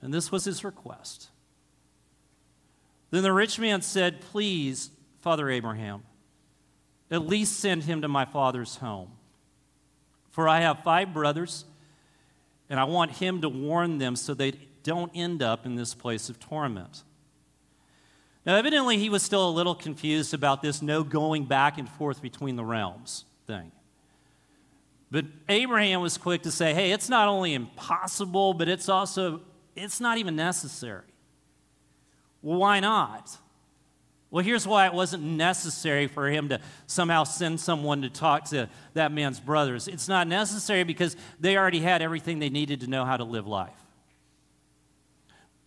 And 0.00 0.14
this 0.14 0.30
was 0.30 0.44
his 0.44 0.64
request. 0.64 1.28
Then 3.10 3.22
the 3.22 3.32
rich 3.32 3.58
man 3.58 3.82
said, 3.82 4.20
Please, 4.20 4.90
Father 5.20 5.50
Abraham, 5.50 6.02
at 7.10 7.26
least 7.26 7.58
send 7.58 7.84
him 7.84 8.02
to 8.02 8.08
my 8.08 8.24
father's 8.24 8.76
home. 8.76 9.10
For 10.30 10.48
I 10.48 10.60
have 10.60 10.82
five 10.84 11.12
brothers, 11.12 11.64
and 12.68 12.78
I 12.78 12.84
want 12.84 13.12
him 13.12 13.40
to 13.40 13.48
warn 13.48 13.98
them 13.98 14.14
so 14.14 14.34
they 14.34 14.52
don't 14.82 15.10
end 15.14 15.42
up 15.42 15.66
in 15.66 15.74
this 15.74 15.94
place 15.94 16.28
of 16.28 16.38
torment. 16.38 17.02
Now, 18.46 18.56
evidently, 18.56 18.98
he 18.98 19.10
was 19.10 19.22
still 19.22 19.48
a 19.48 19.50
little 19.50 19.74
confused 19.74 20.32
about 20.32 20.62
this 20.62 20.80
no 20.80 21.02
going 21.02 21.44
back 21.44 21.76
and 21.76 21.88
forth 21.88 22.22
between 22.22 22.56
the 22.56 22.64
realms 22.64 23.24
thing. 23.46 23.72
But 25.10 25.24
Abraham 25.48 26.02
was 26.02 26.18
quick 26.18 26.42
to 26.42 26.50
say, 26.50 26.74
hey, 26.74 26.92
it's 26.92 27.08
not 27.08 27.28
only 27.28 27.54
impossible, 27.54 28.54
but 28.54 28.68
it's 28.68 28.88
also 28.88 29.40
it's 29.78 30.00
not 30.00 30.18
even 30.18 30.36
necessary. 30.36 31.04
Well, 32.42 32.58
why 32.58 32.80
not? 32.80 33.36
Well, 34.30 34.44
here's 34.44 34.66
why 34.66 34.86
it 34.86 34.92
wasn't 34.92 35.22
necessary 35.22 36.06
for 36.06 36.28
him 36.28 36.50
to 36.50 36.60
somehow 36.86 37.24
send 37.24 37.60
someone 37.60 38.02
to 38.02 38.10
talk 38.10 38.44
to 38.50 38.68
that 38.92 39.10
man's 39.10 39.40
brothers. 39.40 39.88
It's 39.88 40.08
not 40.08 40.28
necessary 40.28 40.84
because 40.84 41.16
they 41.40 41.56
already 41.56 41.80
had 41.80 42.02
everything 42.02 42.38
they 42.38 42.50
needed 42.50 42.80
to 42.80 42.88
know 42.88 43.06
how 43.06 43.16
to 43.16 43.24
live 43.24 43.46
life. 43.46 43.70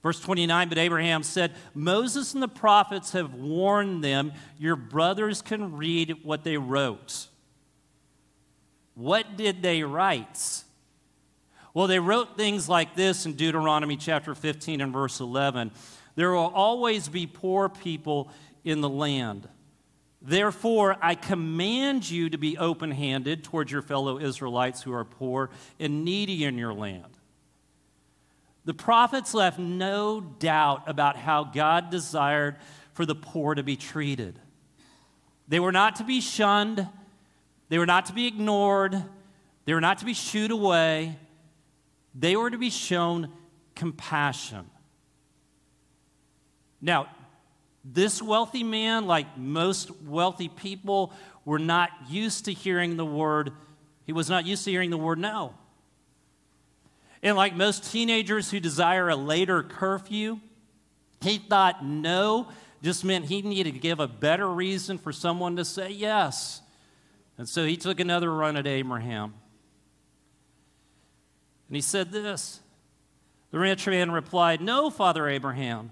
Verse 0.04 0.20
29 0.20 0.70
But 0.70 0.78
Abraham 0.78 1.24
said, 1.24 1.54
Moses 1.74 2.34
and 2.34 2.44
the 2.44 2.48
prophets 2.48 3.14
have 3.14 3.34
warned 3.34 4.04
them, 4.04 4.34
your 4.60 4.76
brothers 4.76 5.42
can 5.42 5.76
read 5.76 6.18
what 6.24 6.44
they 6.44 6.58
wrote. 6.58 7.28
What 8.94 9.38
did 9.38 9.64
they 9.64 9.82
write? 9.82 10.64
Well, 11.74 11.88
they 11.88 12.00
wrote 12.00 12.36
things 12.36 12.68
like 12.68 12.96
this 12.96 13.26
in 13.26 13.34
Deuteronomy 13.34 13.96
chapter 13.96 14.36
15 14.36 14.82
and 14.82 14.92
verse 14.92 15.20
11 15.20 15.72
There 16.16 16.32
will 16.32 16.52
always 16.54 17.08
be 17.08 17.28
poor 17.28 17.70
people 17.70 18.30
in 18.64 18.82
the 18.82 18.90
land. 18.90 19.48
Therefore, 20.22 20.98
I 21.02 21.16
command 21.16 22.10
you 22.10 22.30
to 22.30 22.38
be 22.38 22.58
open 22.58 22.92
handed 22.92 23.44
towards 23.44 23.72
your 23.72 23.82
fellow 23.82 24.20
Israelites 24.20 24.84
who 24.84 24.94
are 24.94 25.06
poor 25.06 25.50
and 25.80 26.06
needy 26.06 26.44
in 26.44 26.58
your 26.58 26.74
land. 26.74 27.18
The 28.66 28.76
prophets 28.76 29.34
left 29.34 29.58
no 29.58 30.22
doubt 30.22 30.84
about 30.86 31.16
how 31.16 31.46
God 31.46 31.90
desired 31.90 32.58
for 32.94 33.06
the 33.06 33.16
poor 33.16 33.56
to 33.56 33.64
be 33.64 33.76
treated. 33.76 34.38
They 35.48 35.60
were 35.60 35.72
not 35.72 35.96
to 35.96 36.04
be 36.04 36.22
shunned, 36.22 36.88
they 37.70 37.80
were 37.80 37.88
not 37.88 38.06
to 38.08 38.14
be 38.14 38.28
ignored, 38.28 39.04
they 39.66 39.74
were 39.74 39.82
not 39.82 39.98
to 40.00 40.06
be 40.06 40.14
shooed 40.14 40.52
away, 40.52 41.18
they 42.14 42.36
were 42.36 42.50
to 42.50 42.58
be 42.58 42.70
shown 42.70 43.32
compassion. 43.76 44.70
Now, 46.82 47.08
this 47.84 48.22
wealthy 48.22 48.64
man, 48.64 49.08
like 49.08 49.38
most 49.38 49.92
wealthy 50.04 50.50
people, 50.50 51.14
were 51.46 51.60
not 51.60 51.90
used 52.10 52.46
to 52.46 52.54
hearing 52.54 52.98
the 52.98 53.06
word, 53.06 53.52
he 54.06 54.14
was 54.14 54.30
not 54.30 54.46
used 54.46 54.66
to 54.66 54.72
hearing 54.72 54.90
the 54.90 54.98
word 54.98 55.20
no. 55.20 55.54
And 57.24 57.38
like 57.38 57.56
most 57.56 57.92
teenagers 57.92 58.50
who 58.52 58.60
desire 58.60 59.10
a 59.10 59.16
later 59.16 59.64
curfew, 59.64 60.40
He 61.22 61.38
thought 61.38 61.86
no 61.86 62.48
just 62.82 63.06
meant 63.06 63.26
he 63.26 63.42
needed 63.42 63.74
to 63.74 63.80
give 63.80 64.00
a 64.00 64.08
better 64.08 64.48
reason 64.48 64.98
for 64.98 65.12
someone 65.12 65.56
to 65.58 65.66
say 65.66 65.92
yes. 65.92 66.62
And 67.38 67.48
so 67.48 67.66
he 67.66 67.78
took 67.78 68.00
another 68.00 68.34
run 68.34 68.58
at 68.58 68.66
Abraham. 68.66 69.36
And 71.72 71.78
he 71.78 71.82
said 71.82 72.12
this 72.12 72.60
The 73.52 73.60
rich 73.60 73.88
man 73.88 74.12
replied, 74.12 74.60
No, 74.60 74.90
Father 74.90 75.30
Abraham. 75.30 75.92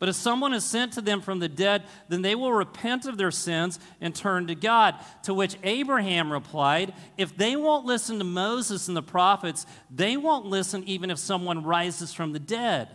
But 0.00 0.08
if 0.08 0.16
someone 0.16 0.54
is 0.54 0.64
sent 0.64 0.92
to 0.94 1.00
them 1.00 1.20
from 1.20 1.38
the 1.38 1.48
dead, 1.48 1.84
then 2.08 2.22
they 2.22 2.34
will 2.34 2.52
repent 2.52 3.06
of 3.06 3.16
their 3.16 3.30
sins 3.30 3.78
and 4.00 4.12
turn 4.12 4.48
to 4.48 4.56
God. 4.56 4.96
To 5.22 5.34
which 5.34 5.56
Abraham 5.62 6.32
replied, 6.32 6.94
If 7.16 7.36
they 7.36 7.54
won't 7.54 7.86
listen 7.86 8.18
to 8.18 8.24
Moses 8.24 8.88
and 8.88 8.96
the 8.96 9.02
prophets, 9.02 9.66
they 9.88 10.16
won't 10.16 10.46
listen 10.46 10.82
even 10.88 11.10
if 11.10 11.18
someone 11.18 11.62
rises 11.62 12.12
from 12.12 12.32
the 12.32 12.40
dead. 12.40 12.88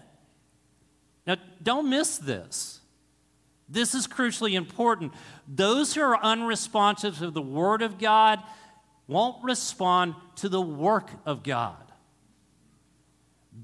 Now, 1.25 1.38
don't 1.62 1.89
miss 1.89 2.17
this. 2.17 2.81
This 3.69 3.95
is 3.95 4.07
crucially 4.07 4.55
important. 4.55 5.13
Those 5.48 5.93
who 5.93 6.01
are 6.01 6.22
unresponsive 6.22 7.17
to 7.19 7.31
the 7.31 7.41
Word 7.41 7.81
of 7.81 7.98
God 7.98 8.39
won't 9.07 9.41
respond 9.41 10.15
to 10.36 10.50
the 10.50 10.62
work 10.62 11.10
of 11.25 11.43
God. 11.43 11.77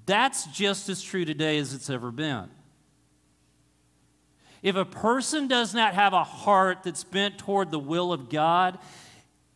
That's 0.10 0.46
just 0.46 0.90
as 0.90 1.04
true 1.04 1.24
today 1.24 1.60
as 1.60 1.76
it's 1.76 1.88
ever 1.88 2.12
been. 2.12 2.50
If 4.64 4.76
a 4.76 4.84
person 4.84 5.48
does 5.48 5.76
not 5.76 5.94
have 5.94 6.14
a 6.14 6.24
heart 6.24 6.80
that's 6.82 7.04
bent 7.04 7.38
toward 7.38 7.70
the 7.70 7.78
will 7.78 8.12
of 8.12 8.28
God, 8.28 8.80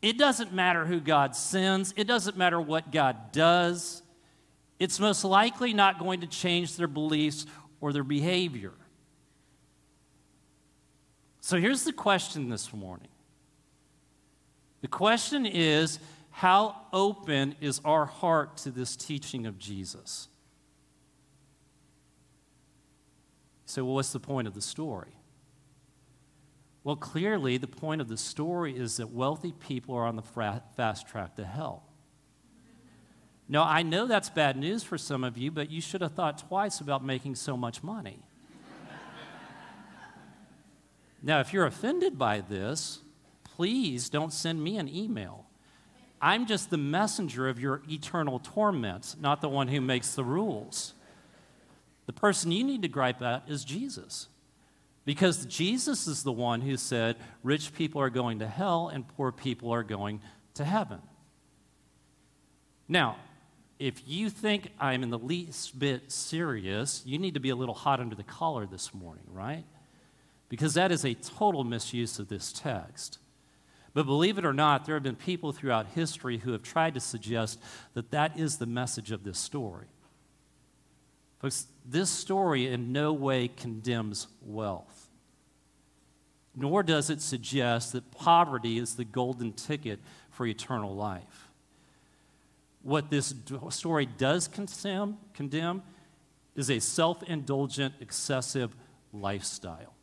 it 0.03 0.15
doesn't 0.15 0.53
matter 0.53 0.86
who 0.86 1.00
God 1.00 1.36
sends, 1.36 1.91
it 1.98 2.03
doesn't 2.03 2.38
matter 2.38 2.62
what 2.62 2.91
God 2.91 3.31
does. 3.31 4.03
It's 4.77 5.00
most 5.00 5.24
likely 5.24 5.74
not 5.74 5.98
going 5.98 6.22
to 6.22 6.27
change 6.27 6.75
their 6.75 6.88
beliefs 6.88 7.48
or 7.81 7.91
their 7.91 8.03
behavior. 8.03 8.74
So 11.41 11.60
here's 11.60 11.83
the 11.83 11.93
question 11.93 12.50
this 12.50 12.72
morning 12.72 13.10
the 14.81 14.88
question 14.88 15.48
is 15.48 15.98
how 16.29 16.75
open 16.93 17.55
is 17.60 17.81
our 17.83 18.05
heart 18.05 18.57
to 18.57 18.69
this 18.69 18.95
teaching 18.95 19.48
of 19.48 19.57
Jesus? 19.57 20.27
So, 23.73 23.83
well, 23.83 23.95
what's 23.95 24.11
the 24.11 24.19
point 24.19 24.47
of 24.47 24.53
the 24.53 24.61
story? 24.61 25.17
Well, 26.83 26.95
clearly, 26.95 27.57
the 27.57 27.65
point 27.65 28.01
of 28.01 28.07
the 28.07 28.17
story 28.17 28.77
is 28.77 28.97
that 28.97 29.09
wealthy 29.09 29.51
people 29.51 29.95
are 29.95 30.05
on 30.05 30.15
the 30.15 30.21
fast 30.21 31.07
track 31.07 31.37
to 31.37 31.43
hell. 31.43 31.81
Now, 33.49 33.63
I 33.63 33.81
know 33.81 34.05
that's 34.05 34.29
bad 34.29 34.57
news 34.57 34.83
for 34.83 34.99
some 34.99 35.23
of 35.23 35.39
you, 35.39 35.49
but 35.49 35.71
you 35.71 35.81
should 35.81 36.01
have 36.01 36.11
thought 36.11 36.37
twice 36.37 36.81
about 36.81 37.03
making 37.03 37.33
so 37.33 37.57
much 37.57 37.81
money. 37.81 38.19
now, 41.23 41.39
if 41.39 41.51
you're 41.51 41.65
offended 41.65 42.19
by 42.19 42.41
this, 42.41 42.99
please 43.43 44.07
don't 44.07 44.31
send 44.31 44.63
me 44.63 44.77
an 44.77 44.87
email. 44.87 45.47
I'm 46.21 46.45
just 46.45 46.69
the 46.69 46.77
messenger 46.77 47.49
of 47.49 47.59
your 47.59 47.81
eternal 47.89 48.37
torment, 48.37 49.15
not 49.19 49.41
the 49.41 49.49
one 49.49 49.67
who 49.67 49.81
makes 49.81 50.13
the 50.13 50.23
rules. 50.23 50.93
The 52.05 52.13
person 52.13 52.51
you 52.51 52.63
need 52.63 52.81
to 52.81 52.88
gripe 52.88 53.22
at 53.22 53.43
is 53.48 53.63
Jesus. 53.63 54.27
Because 55.05 55.45
Jesus 55.45 56.07
is 56.07 56.24
the 56.24 56.31
one 56.31 56.62
who 56.62 56.77
said, 56.77 57.17
rich 57.43 57.74
people 57.74 58.01
are 58.01 58.10
going 58.10 58.39
to 58.39 58.48
hell 58.48 58.89
and 58.89 59.07
poor 59.07 59.31
people 59.31 59.72
are 59.74 59.83
going 59.83 60.22
to 60.53 60.63
heaven. 60.63 61.01
Now, 62.88 63.17
if 63.79 64.01
you 64.05 64.29
think 64.29 64.69
I'm 64.79 65.03
in 65.03 65.10
the 65.10 65.19
least 65.19 65.77
bit 65.77 66.12
serious, 66.12 67.01
you 67.05 67.17
need 67.17 67.33
to 67.33 67.39
be 67.39 67.50
a 67.50 67.55
little 67.55 67.75
hot 67.75 68.00
under 68.00 68.15
the 68.15 68.24
collar 68.24 68.65
this 68.65 68.93
morning, 68.93 69.25
right? 69.31 69.65
Because 70.48 70.75
that 70.75 70.91
is 70.91 71.04
a 71.04 71.15
total 71.15 71.63
misuse 71.63 72.19
of 72.19 72.30
this 72.30 72.54
text. 72.54 73.19
But 73.93 74.06
believe 74.06 74.38
it 74.38 74.45
or 74.45 74.54
not, 74.54 74.86
there 74.86 74.95
have 74.95 75.04
been 75.04 75.15
people 75.15 75.51
throughout 75.51 75.88
history 75.88 76.38
who 76.39 76.51
have 76.51 76.63
tried 76.63 76.93
to 76.93 76.99
suggest 76.99 77.60
that 77.93 78.12
that 78.12 78.39
is 78.39 78.58
the 78.58 78.65
message 78.65 79.12
of 79.12 79.23
this 79.23 79.38
story. 79.38 79.88
Folks, 81.43 81.67
this 81.86 82.10
story 82.10 82.67
in 82.67 82.93
no 82.93 83.12
way 83.12 83.49
condemns 83.49 84.27
wealth, 84.45 85.10
nor 86.56 86.84
does 86.84 87.10
it 87.10 87.19
suggest 87.19 87.91
that 87.91 88.12
poverty 88.12 88.77
is 88.77 88.95
the 88.95 89.03
golden 89.03 89.51
ticket 89.51 89.99
for 90.32 90.45
eternal 90.45 90.95
life. 90.95 91.49
What 92.82 93.10
this 93.10 93.36
story 93.71 94.06
does 94.06 94.47
condemn, 94.47 95.17
condemn 95.34 95.84
is 96.56 96.71
a 96.71 96.79
self 96.79 97.21
indulgent, 97.23 97.95
excessive 97.99 98.73
lifestyle. 99.12 99.95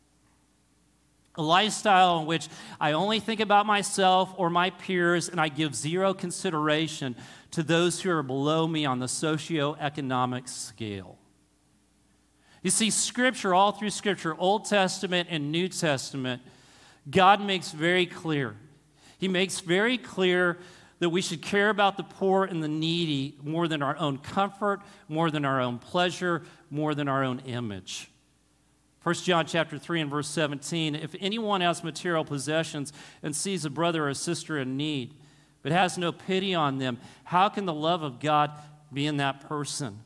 A 1.33 1.41
lifestyle 1.41 2.19
in 2.19 2.27
which 2.27 2.49
I 2.79 2.91
only 2.91 3.19
think 3.19 3.39
about 3.39 3.65
myself 3.65 4.31
or 4.37 4.51
my 4.51 4.69
peers 4.69 5.27
and 5.27 5.41
I 5.41 5.47
give 5.47 5.73
zero 5.73 6.13
consideration 6.13 7.15
to 7.49 7.63
those 7.63 7.99
who 7.99 8.11
are 8.11 8.21
below 8.21 8.67
me 8.67 8.85
on 8.85 8.99
the 8.99 9.07
socioeconomic 9.07 10.47
scale. 10.47 11.17
You 12.61 12.69
see, 12.69 12.89
Scripture, 12.91 13.53
all 13.53 13.71
through 13.71 13.89
Scripture, 13.89 14.35
Old 14.37 14.65
Testament 14.65 15.29
and 15.31 15.51
New 15.51 15.67
Testament, 15.67 16.41
God 17.09 17.41
makes 17.41 17.71
very 17.71 18.05
clear. 18.05 18.55
He 19.17 19.27
makes 19.27 19.59
very 19.59 19.97
clear 19.97 20.57
that 20.99 21.09
we 21.09 21.21
should 21.21 21.41
care 21.41 21.69
about 21.69 21.97
the 21.97 22.03
poor 22.03 22.45
and 22.45 22.63
the 22.63 22.67
needy 22.67 23.35
more 23.43 23.67
than 23.67 23.81
our 23.81 23.97
own 23.97 24.19
comfort, 24.19 24.81
more 25.07 25.31
than 25.31 25.45
our 25.45 25.59
own 25.59 25.79
pleasure, 25.79 26.43
more 26.69 26.93
than 26.93 27.07
our 27.07 27.23
own 27.23 27.39
image. 27.39 28.11
1 29.01 29.15
John 29.15 29.47
chapter 29.47 29.79
3 29.79 30.01
and 30.01 30.11
verse 30.11 30.27
17, 30.27 30.93
if 30.93 31.15
anyone 31.19 31.61
has 31.61 31.83
material 31.83 32.23
possessions 32.23 32.93
and 33.23 33.35
sees 33.35 33.65
a 33.65 33.69
brother 33.71 34.07
or 34.07 34.13
sister 34.13 34.59
in 34.59 34.77
need, 34.77 35.15
but 35.63 35.71
has 35.71 35.97
no 35.97 36.11
pity 36.11 36.53
on 36.53 36.77
them, 36.77 36.99
how 37.23 37.49
can 37.49 37.65
the 37.65 37.73
love 37.73 38.03
of 38.03 38.19
God 38.19 38.51
be 38.93 39.07
in 39.07 39.17
that 39.17 39.41
person? 39.49 39.99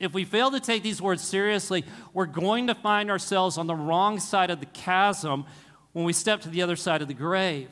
If 0.00 0.12
we 0.14 0.24
fail 0.24 0.50
to 0.52 0.60
take 0.60 0.82
these 0.82 1.02
words 1.02 1.22
seriously, 1.22 1.84
we're 2.12 2.26
going 2.26 2.68
to 2.68 2.74
find 2.74 3.10
ourselves 3.10 3.58
on 3.58 3.66
the 3.66 3.74
wrong 3.74 4.20
side 4.20 4.50
of 4.50 4.60
the 4.60 4.66
chasm 4.66 5.44
when 5.92 6.04
we 6.04 6.12
step 6.12 6.40
to 6.42 6.48
the 6.48 6.62
other 6.62 6.76
side 6.76 7.02
of 7.02 7.08
the 7.08 7.14
grave. 7.14 7.68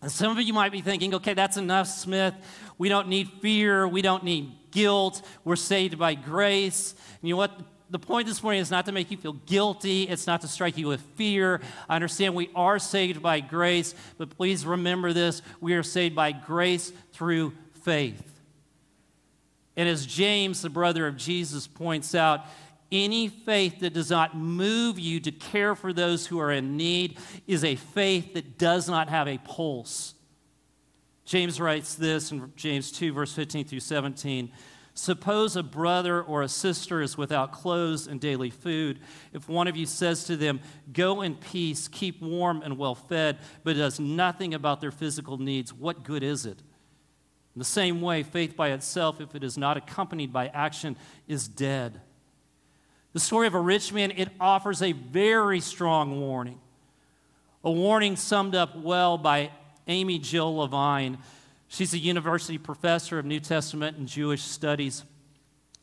And 0.00 0.12
some 0.12 0.36
of 0.36 0.40
you 0.42 0.52
might 0.52 0.70
be 0.70 0.80
thinking, 0.80 1.14
okay, 1.14 1.34
that's 1.34 1.56
enough, 1.56 1.88
Smith. 1.88 2.34
We 2.78 2.88
don't 2.88 3.08
need 3.08 3.28
fear. 3.40 3.88
We 3.88 4.02
don't 4.02 4.22
need 4.22 4.52
guilt. 4.70 5.22
We're 5.44 5.56
saved 5.56 5.98
by 5.98 6.14
grace. 6.14 6.94
And 7.20 7.28
you 7.28 7.34
know 7.34 7.38
what? 7.38 7.58
The 7.90 7.98
point 7.98 8.26
this 8.26 8.42
morning 8.42 8.60
is 8.60 8.70
not 8.70 8.86
to 8.86 8.92
make 8.92 9.10
you 9.10 9.16
feel 9.16 9.32
guilty. 9.32 10.04
It's 10.04 10.26
not 10.26 10.40
to 10.42 10.48
strike 10.48 10.76
you 10.76 10.88
with 10.88 11.00
fear. 11.16 11.60
I 11.88 11.94
understand 11.94 12.34
we 12.34 12.50
are 12.54 12.78
saved 12.78 13.22
by 13.22 13.40
grace, 13.40 13.94
but 14.18 14.30
please 14.30 14.66
remember 14.66 15.12
this 15.12 15.42
we 15.60 15.74
are 15.74 15.82
saved 15.82 16.14
by 16.14 16.32
grace 16.32 16.92
through 17.12 17.52
faith. 17.82 18.33
And 19.76 19.88
as 19.88 20.06
James, 20.06 20.62
the 20.62 20.70
brother 20.70 21.06
of 21.06 21.16
Jesus, 21.16 21.66
points 21.66 22.14
out, 22.14 22.46
any 22.92 23.28
faith 23.28 23.80
that 23.80 23.92
does 23.92 24.10
not 24.10 24.36
move 24.36 24.98
you 24.98 25.18
to 25.20 25.32
care 25.32 25.74
for 25.74 25.92
those 25.92 26.26
who 26.26 26.38
are 26.38 26.52
in 26.52 26.76
need 26.76 27.18
is 27.46 27.64
a 27.64 27.74
faith 27.74 28.34
that 28.34 28.56
does 28.56 28.88
not 28.88 29.08
have 29.08 29.26
a 29.26 29.38
pulse. 29.38 30.14
James 31.24 31.60
writes 31.60 31.94
this 31.94 32.30
in 32.30 32.52
James 32.54 32.92
2, 32.92 33.12
verse 33.12 33.32
15 33.32 33.64
through 33.64 33.80
17. 33.80 34.52
Suppose 34.96 35.56
a 35.56 35.62
brother 35.62 36.22
or 36.22 36.42
a 36.42 36.48
sister 36.48 37.02
is 37.02 37.18
without 37.18 37.50
clothes 37.50 38.06
and 38.06 38.20
daily 38.20 38.50
food. 38.50 39.00
If 39.32 39.48
one 39.48 39.66
of 39.66 39.76
you 39.76 39.86
says 39.86 40.24
to 40.24 40.36
them, 40.36 40.60
Go 40.92 41.22
in 41.22 41.34
peace, 41.34 41.88
keep 41.88 42.22
warm 42.22 42.62
and 42.62 42.78
well 42.78 42.94
fed, 42.94 43.38
but 43.64 43.76
does 43.76 43.98
nothing 43.98 44.54
about 44.54 44.80
their 44.80 44.92
physical 44.92 45.36
needs, 45.36 45.74
what 45.74 46.04
good 46.04 46.22
is 46.22 46.46
it? 46.46 46.62
In 47.54 47.60
the 47.60 47.64
same 47.64 48.00
way, 48.00 48.22
faith 48.22 48.56
by 48.56 48.70
itself, 48.70 49.20
if 49.20 49.34
it 49.34 49.44
is 49.44 49.56
not 49.56 49.76
accompanied 49.76 50.32
by 50.32 50.48
action, 50.48 50.96
is 51.28 51.46
dead. 51.46 52.00
The 53.12 53.20
story 53.20 53.46
of 53.46 53.54
a 53.54 53.60
rich 53.60 53.92
man, 53.92 54.10
it 54.10 54.28
offers 54.40 54.82
a 54.82 54.90
very 54.90 55.60
strong 55.60 56.20
warning. 56.20 56.60
A 57.62 57.70
warning 57.70 58.16
summed 58.16 58.56
up 58.56 58.76
well 58.76 59.16
by 59.16 59.50
Amy 59.86 60.18
Jill 60.18 60.56
Levine. 60.56 61.18
She's 61.68 61.94
a 61.94 61.98
university 61.98 62.58
professor 62.58 63.20
of 63.20 63.24
New 63.24 63.38
Testament 63.40 63.96
and 63.96 64.08
Jewish 64.08 64.42
studies. 64.42 65.04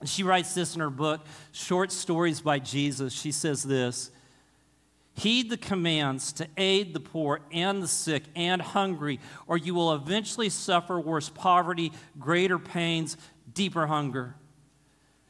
She 0.04 0.24
writes 0.24 0.54
this 0.54 0.76
in 0.76 0.82
her 0.82 0.90
book, 0.90 1.26
Short 1.54 1.92
Stories 1.92 2.42
by 2.42 2.60
Jesus. 2.60 3.14
She 3.14 3.32
says 3.32 3.64
this 3.64 4.12
Heed 5.14 5.50
the 5.50 5.58
commands 5.58 6.32
to 6.34 6.48
aid 6.58 6.94
the 6.94 7.00
poor 7.00 7.42
and 7.52 7.84
the 7.84 7.88
sick 7.88 8.24
and 8.36 8.62
hungry, 8.62 9.20
or 9.46 9.58
you 9.58 9.76
will 9.76 9.94
eventually 9.94 10.50
suffer 10.50 11.00
worse 11.00 11.30
poverty, 11.30 11.92
greater 12.18 12.58
pains, 12.58 13.18
deeper 13.54 13.88
hunger. 13.88 14.36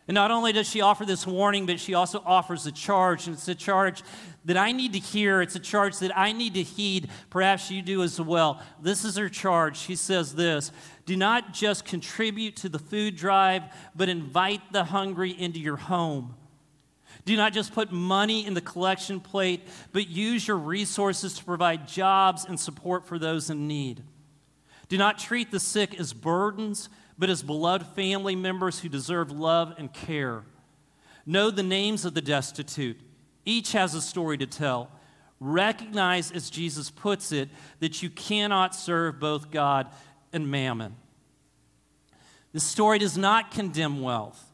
And 0.07 0.15
not 0.15 0.31
only 0.31 0.51
does 0.51 0.67
she 0.69 0.81
offer 0.81 1.05
this 1.05 1.25
warning, 1.25 1.65
but 1.65 1.79
she 1.79 1.93
also 1.93 2.21
offers 2.25 2.65
a 2.65 2.71
charge. 2.71 3.27
And 3.27 3.35
it's 3.35 3.47
a 3.47 3.55
charge 3.55 4.03
that 4.45 4.57
I 4.57 4.71
need 4.71 4.93
to 4.93 4.99
hear. 4.99 5.41
It's 5.41 5.55
a 5.55 5.59
charge 5.59 5.99
that 5.99 6.17
I 6.17 6.31
need 6.31 6.55
to 6.55 6.63
heed. 6.63 7.09
Perhaps 7.29 7.71
you 7.71 7.81
do 7.81 8.03
as 8.03 8.19
well. 8.19 8.61
This 8.81 9.05
is 9.05 9.15
her 9.15 9.29
charge. 9.29 9.77
She 9.77 9.95
says 9.95 10.35
this 10.35 10.71
Do 11.05 11.15
not 11.15 11.53
just 11.53 11.85
contribute 11.85 12.55
to 12.57 12.69
the 12.69 12.79
food 12.79 13.15
drive, 13.15 13.63
but 13.95 14.09
invite 14.09 14.73
the 14.73 14.83
hungry 14.83 15.31
into 15.31 15.59
your 15.59 15.77
home. 15.77 16.35
Do 17.25 17.37
not 17.37 17.53
just 17.53 17.73
put 17.73 17.91
money 17.91 18.45
in 18.45 18.53
the 18.53 18.61
collection 18.61 19.19
plate, 19.19 19.67
but 19.91 20.07
use 20.07 20.47
your 20.47 20.57
resources 20.57 21.35
to 21.35 21.45
provide 21.45 21.87
jobs 21.87 22.45
and 22.45 22.59
support 22.59 23.07
for 23.07 23.19
those 23.19 23.49
in 23.49 23.67
need. 23.67 24.03
Do 24.89 24.97
not 24.97 25.19
treat 25.19 25.51
the 25.51 25.59
sick 25.59 25.99
as 25.99 26.13
burdens, 26.13 26.89
but 27.17 27.29
as 27.29 27.43
beloved 27.43 27.85
family 27.95 28.35
members 28.35 28.79
who 28.79 28.89
deserve 28.89 29.31
love 29.31 29.73
and 29.77 29.93
care. 29.93 30.43
Know 31.25 31.51
the 31.51 31.63
names 31.63 32.05
of 32.05 32.13
the 32.13 32.21
destitute. 32.21 32.99
Each 33.45 33.71
has 33.73 33.93
a 33.93 34.01
story 34.01 34.37
to 34.39 34.47
tell. 34.47 34.89
Recognize, 35.39 36.31
as 36.31 36.49
Jesus 36.49 36.89
puts 36.89 37.31
it, 37.31 37.49
that 37.79 38.03
you 38.03 38.09
cannot 38.09 38.75
serve 38.75 39.19
both 39.19 39.51
God 39.51 39.87
and 40.33 40.49
mammon. 40.49 40.95
This 42.53 42.63
story 42.63 42.99
does 42.99 43.17
not 43.17 43.51
condemn 43.51 44.01
wealth 44.01 44.50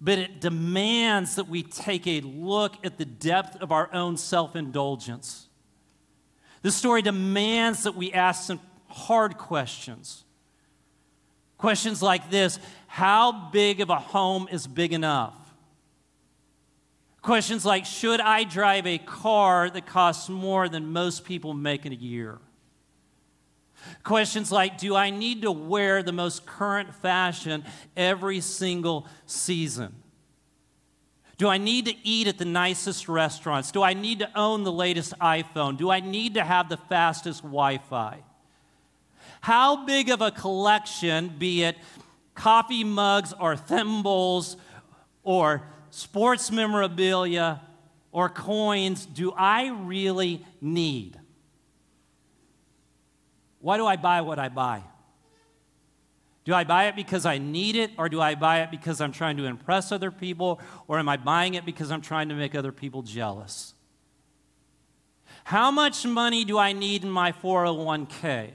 but 0.00 0.18
it 0.18 0.40
demands 0.40 1.36
that 1.36 1.48
we 1.48 1.62
take 1.62 2.06
a 2.06 2.20
look 2.20 2.74
at 2.84 2.98
the 2.98 3.04
depth 3.04 3.60
of 3.60 3.72
our 3.72 3.92
own 3.92 4.16
self 4.16 4.54
indulgence. 4.54 5.48
This 6.62 6.74
story 6.74 7.02
demands 7.02 7.84
that 7.84 7.94
we 7.94 8.12
ask 8.12 8.46
some 8.46 8.60
hard 8.88 9.38
questions. 9.38 10.24
Questions 11.56 12.02
like 12.02 12.30
this 12.30 12.58
How 12.86 13.50
big 13.50 13.80
of 13.80 13.90
a 13.90 13.98
home 13.98 14.48
is 14.50 14.66
big 14.66 14.92
enough? 14.92 15.34
Questions 17.20 17.64
like 17.64 17.84
Should 17.84 18.20
I 18.20 18.44
drive 18.44 18.86
a 18.86 18.98
car 18.98 19.68
that 19.70 19.86
costs 19.86 20.28
more 20.28 20.68
than 20.68 20.92
most 20.92 21.24
people 21.24 21.54
make 21.54 21.84
in 21.84 21.92
a 21.92 21.96
year? 21.96 22.38
Questions 24.04 24.52
like 24.52 24.78
Do 24.78 24.94
I 24.94 25.10
need 25.10 25.42
to 25.42 25.52
wear 25.52 26.02
the 26.02 26.12
most 26.12 26.46
current 26.46 26.94
fashion 26.94 27.64
every 27.96 28.40
single 28.40 29.06
season? 29.26 29.94
Do 31.36 31.48
I 31.48 31.58
need 31.58 31.86
to 31.86 31.94
eat 32.02 32.26
at 32.26 32.38
the 32.38 32.44
nicest 32.44 33.08
restaurants? 33.08 33.70
Do 33.70 33.82
I 33.82 33.94
need 33.94 34.18
to 34.18 34.38
own 34.38 34.64
the 34.64 34.72
latest 34.72 35.16
iPhone? 35.20 35.76
Do 35.76 35.88
I 35.88 36.00
need 36.00 36.34
to 36.34 36.42
have 36.42 36.68
the 36.68 36.76
fastest 36.76 37.42
Wi 37.42 37.78
Fi? 37.78 38.24
How 39.40 39.86
big 39.86 40.10
of 40.10 40.20
a 40.20 40.32
collection, 40.32 41.34
be 41.38 41.62
it 41.62 41.76
coffee 42.34 42.84
mugs 42.84 43.32
or 43.38 43.56
thimbles 43.56 44.56
or 45.22 45.62
sports 45.90 46.50
memorabilia 46.50 47.60
or 48.12 48.28
coins, 48.28 49.06
do 49.06 49.32
I 49.32 49.68
really 49.68 50.44
need? 50.60 51.18
Why 53.60 53.76
do 53.76 53.86
I 53.86 53.96
buy 53.96 54.20
what 54.20 54.38
I 54.38 54.48
buy? 54.48 54.82
Do 56.44 56.54
I 56.54 56.64
buy 56.64 56.86
it 56.86 56.96
because 56.96 57.26
I 57.26 57.38
need 57.38 57.76
it, 57.76 57.90
or 57.98 58.08
do 58.08 58.20
I 58.20 58.34
buy 58.34 58.62
it 58.62 58.70
because 58.70 59.00
I'm 59.00 59.12
trying 59.12 59.36
to 59.36 59.44
impress 59.44 59.92
other 59.92 60.10
people, 60.10 60.60
or 60.86 60.98
am 60.98 61.08
I 61.08 61.18
buying 61.18 61.54
it 61.54 61.66
because 61.66 61.90
I'm 61.90 62.00
trying 62.00 62.30
to 62.30 62.34
make 62.34 62.54
other 62.54 62.72
people 62.72 63.02
jealous? 63.02 63.74
How 65.44 65.70
much 65.70 66.06
money 66.06 66.44
do 66.44 66.58
I 66.58 66.72
need 66.72 67.04
in 67.04 67.10
my 67.10 67.32
401k? 67.32 68.52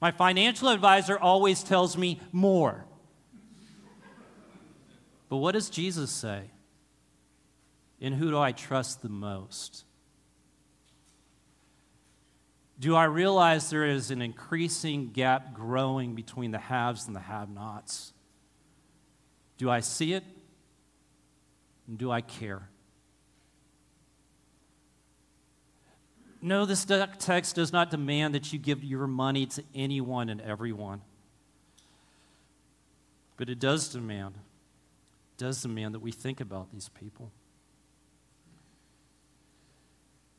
My 0.00 0.12
financial 0.12 0.68
advisor 0.68 1.18
always 1.18 1.64
tells 1.64 1.96
me 1.96 2.20
more. 2.30 2.84
But 5.28 5.38
what 5.38 5.52
does 5.52 5.68
Jesus 5.68 6.10
say? 6.10 6.42
In 8.00 8.12
who 8.12 8.30
do 8.30 8.38
I 8.38 8.52
trust 8.52 9.02
the 9.02 9.08
most? 9.08 9.84
Do 12.80 12.94
I 12.94 13.04
realize 13.04 13.70
there 13.70 13.84
is 13.84 14.10
an 14.10 14.22
increasing 14.22 15.10
gap 15.10 15.52
growing 15.52 16.14
between 16.14 16.52
the 16.52 16.58
haves 16.58 17.06
and 17.06 17.16
the 17.16 17.20
have 17.20 17.50
nots? 17.50 18.12
Do 19.56 19.68
I 19.68 19.80
see 19.80 20.12
it? 20.12 20.22
And 21.88 21.98
do 21.98 22.10
I 22.10 22.20
care? 22.20 22.68
No, 26.40 26.64
this 26.64 26.84
text 26.84 27.56
does 27.56 27.72
not 27.72 27.90
demand 27.90 28.34
that 28.36 28.52
you 28.52 28.60
give 28.60 28.84
your 28.84 29.08
money 29.08 29.46
to 29.46 29.64
anyone 29.74 30.28
and 30.28 30.40
everyone. 30.40 31.00
But 33.36 33.48
it 33.48 33.58
does 33.58 33.88
demand, 33.88 34.34
does 35.36 35.62
demand 35.62 35.94
that 35.94 36.00
we 36.00 36.12
think 36.12 36.40
about 36.40 36.70
these 36.72 36.88
people. 36.90 37.32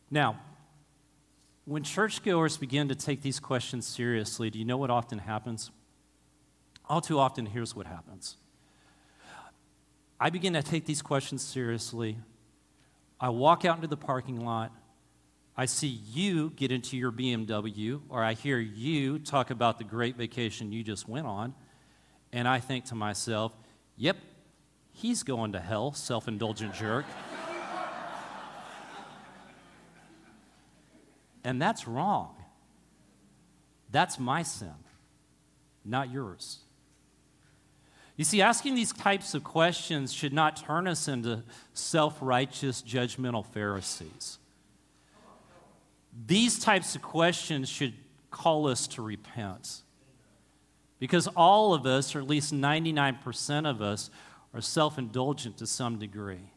Now, 0.10 0.40
when 1.70 1.84
churchgoers 1.84 2.58
begin 2.58 2.88
to 2.88 2.96
take 2.96 3.22
these 3.22 3.40
questions 3.40 3.86
seriously, 3.86 4.50
do 4.50 4.58
you 4.58 4.66
know 4.66 4.78
what 4.78 4.90
often 4.90 5.20
happens? 5.20 5.70
All 6.88 7.00
too 7.00 7.20
often, 7.20 7.46
here's 7.46 7.76
what 7.76 7.86
happens. 7.86 8.38
I 10.20 10.32
begin 10.32 10.54
to 10.54 10.64
take 10.64 10.88
these 10.88 11.04
questions 11.04 11.44
seriously. 11.44 12.18
I 13.22 13.30
walk 13.30 13.66
out 13.66 13.76
into 13.76 13.88
the 13.88 13.96
parking 13.96 14.44
lot. 14.44 14.72
I 15.56 15.68
see 15.68 16.02
you 16.12 16.50
get 16.56 16.72
into 16.72 16.98
your 16.98 17.12
BMW, 17.12 18.02
or 18.10 18.24
I 18.24 18.34
hear 18.34 18.58
you 18.58 19.20
talk 19.20 19.52
about 19.52 19.78
the 19.78 19.84
great 19.84 20.16
vacation 20.16 20.72
you 20.72 20.84
just 20.84 21.08
went 21.08 21.28
on. 21.28 21.54
And 22.34 22.48
I 22.48 22.60
think 22.60 22.86
to 22.86 22.96
myself, 22.96 23.54
yep, 23.96 24.18
he's 24.92 25.22
going 25.22 25.52
to 25.52 25.60
hell, 25.60 25.94
self 25.94 26.28
indulgent 26.28 26.74
jerk. 26.74 27.06
And 31.44 31.62
that's 31.62 31.88
wrong. 31.88 32.36
That's 33.92 34.20
my 34.20 34.44
sin, 34.44 34.74
not 35.84 36.12
yours. 36.12 36.60
You 38.18 38.26
see, 38.26 38.42
asking 38.42 38.76
these 38.76 38.92
types 38.92 39.34
of 39.34 39.46
questions 39.46 40.12
should 40.12 40.34
not 40.34 40.58
turn 40.58 40.88
us 40.88 41.08
into 41.08 41.44
self 41.74 42.18
righteous, 42.22 42.82
judgmental 42.82 43.46
Pharisees. 43.46 44.40
These 46.28 46.60
types 46.60 46.96
of 46.96 47.02
questions 47.02 47.70
should 47.70 47.94
call 48.30 48.68
us 48.68 48.88
to 48.88 49.02
repent. 49.02 49.84
Because 51.00 51.28
all 51.28 51.74
of 51.74 51.86
us, 51.86 52.14
or 52.14 52.20
at 52.20 52.28
least 52.28 52.54
99% 52.54 53.70
of 53.70 53.82
us, 53.82 54.10
are 54.54 54.62
self 54.62 54.98
indulgent 54.98 55.58
to 55.58 55.66
some 55.66 55.98
degree. 55.98 56.52